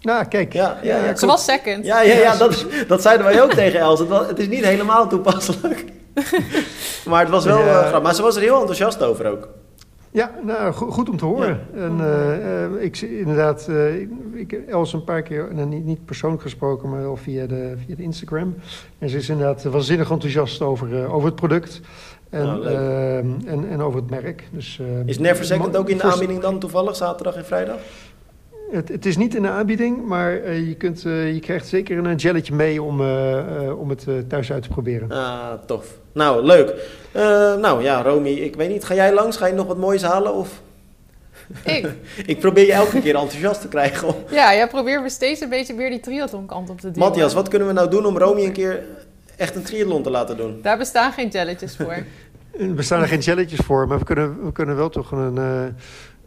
[0.00, 0.52] Nou, kijk.
[0.52, 1.84] Ja, ja, ja, Ze was second.
[1.84, 3.98] Ja, ja, ja dat, dat zeiden wij ook tegen Els.
[3.98, 5.84] Het, was, het is niet helemaal toepasselijk.
[7.08, 8.02] maar het was wel uh, grappig.
[8.02, 9.48] Maar ze was er heel enthousiast over ook.
[10.12, 11.60] Ja, nou, goed om te horen.
[11.74, 16.04] En, uh, uh, ik inderdaad, uh, ik, ik Els een paar keer, nou, niet, niet
[16.04, 18.54] persoonlijk gesproken, maar wel via de, via de Instagram.
[18.98, 21.80] En ze is inderdaad waanzinnig enthousiast over, over het product
[22.30, 22.66] en, nou,
[23.46, 24.48] en, en over het merk.
[24.50, 27.78] Dus, is Never Second ook in de aanbieding dan toevallig, zaterdag en vrijdag?
[28.72, 31.98] Het, het, is niet in de aanbieding, maar uh, je, kunt, uh, je krijgt zeker
[31.98, 35.10] een gelletje mee om, uh, om het thuis uit te proberen.
[35.10, 35.86] Ah, tof.
[36.12, 36.74] Nou, leuk.
[37.60, 39.36] nou ja, Romy, ik weet niet, ga jij langs?
[39.36, 40.34] Ga je nog wat moois halen?
[40.34, 40.60] Of?
[41.64, 41.88] Ik?
[42.32, 44.08] ik probeer je elke keer enthousiast te krijgen.
[44.08, 44.14] Om...
[44.30, 47.08] Ja, jij probeert me steeds een beetje weer die triathlonkant op te duwen.
[47.08, 48.84] Matthias, wat kunnen we nou doen om Romy een keer
[49.36, 50.58] echt een triathlon te laten doen?
[50.62, 51.96] Daar bestaan geen jelletjes voor.
[52.58, 55.38] er bestaan er geen jelletjes voor, maar we kunnen, we kunnen wel toch een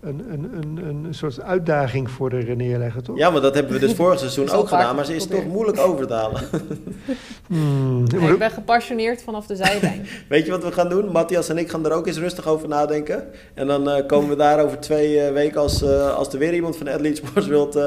[0.06, 3.18] een, een, een, een soort uitdaging voor de neerleggen, toch?
[3.18, 5.80] Ja, maar dat hebben we dus vorig seizoen ook gedaan, maar ze is toch moeilijk
[5.80, 6.42] over te halen.
[7.48, 8.06] Hmm.
[8.06, 10.08] ik ben gepassioneerd vanaf de zijlijn.
[10.30, 11.12] Weet je wat we gaan doen?
[11.12, 13.24] Matthias en ik gaan er ook eens rustig over nadenken.
[13.54, 16.54] En dan uh, komen we daar over twee uh, weken, als, uh, als er weer
[16.54, 17.80] iemand van Athlete Sports wilt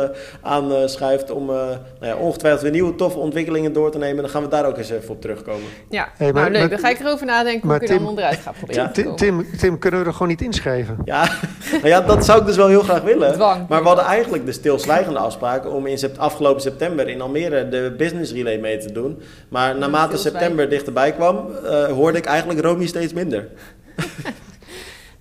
[0.43, 4.23] aanschuift, om nou ja, ongetwijfeld weer nieuwe toffe ontwikkelingen door te nemen.
[4.23, 5.69] Dan gaan we daar ook eens even op terugkomen.
[5.89, 6.71] Ja, hey, maar, nou, leuk.
[6.71, 9.79] Dan ga ik erover nadenken hoe ik er dan onderuit ga proberen Tim, Tim, Tim,
[9.79, 10.99] kunnen we er gewoon niet inschrijven?
[11.05, 11.29] Ja,
[11.71, 13.39] nou ja dat zou ik dus wel heel graag willen.
[13.39, 17.95] maar we hadden eigenlijk de stilzwijgende afspraak om in sept afgelopen september in Almere de
[17.97, 19.23] business relay mee te doen.
[19.49, 23.49] Maar naarmate september dichterbij kwam, uh, hoorde ik eigenlijk Romy steeds minder.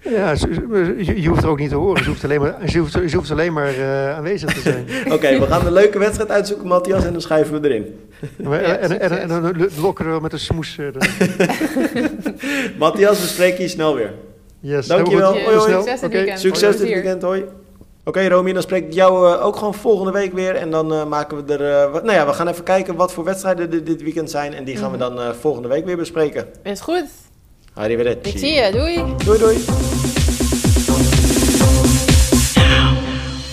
[0.09, 0.33] Ja,
[0.97, 2.03] je, hoeft er ook niet te horen.
[2.03, 4.85] Ze hoeft alleen maar, ze hoeft, ze hoeft alleen maar uh, aanwezig te zijn.
[5.15, 7.99] Oké, we gaan een leuke wedstrijd uitzoeken, Matthias, en dan schrijven we erin.
[8.37, 10.77] En, en, en, dan lokken we met een smoes.
[10.79, 10.87] Uh,
[12.79, 14.11] Matthias, we spreken je snel weer.
[14.67, 15.31] Yes, Dankjewel.
[15.31, 15.71] Hoi, hoi.
[15.71, 16.39] Succes dit weekend.
[16.39, 17.41] Succes dit weekend, hoi.
[17.41, 17.49] Oké,
[18.03, 20.55] okay, Romy, dan spreek ik jou uh, ook gewoon volgende week weer.
[20.55, 21.61] En dan uh, maken we er.
[21.61, 24.53] Uh, nou ja, we gaan even kijken wat voor wedstrijden dit, dit weekend zijn.
[24.53, 25.15] En die gaan we mhm.
[25.15, 26.47] dan volgende week weer bespreken.
[26.63, 27.05] Is goed.
[27.73, 28.29] Arrivederci.
[28.29, 28.71] Ik zie je.
[28.71, 29.15] Doei.
[29.25, 29.57] Doei, doei.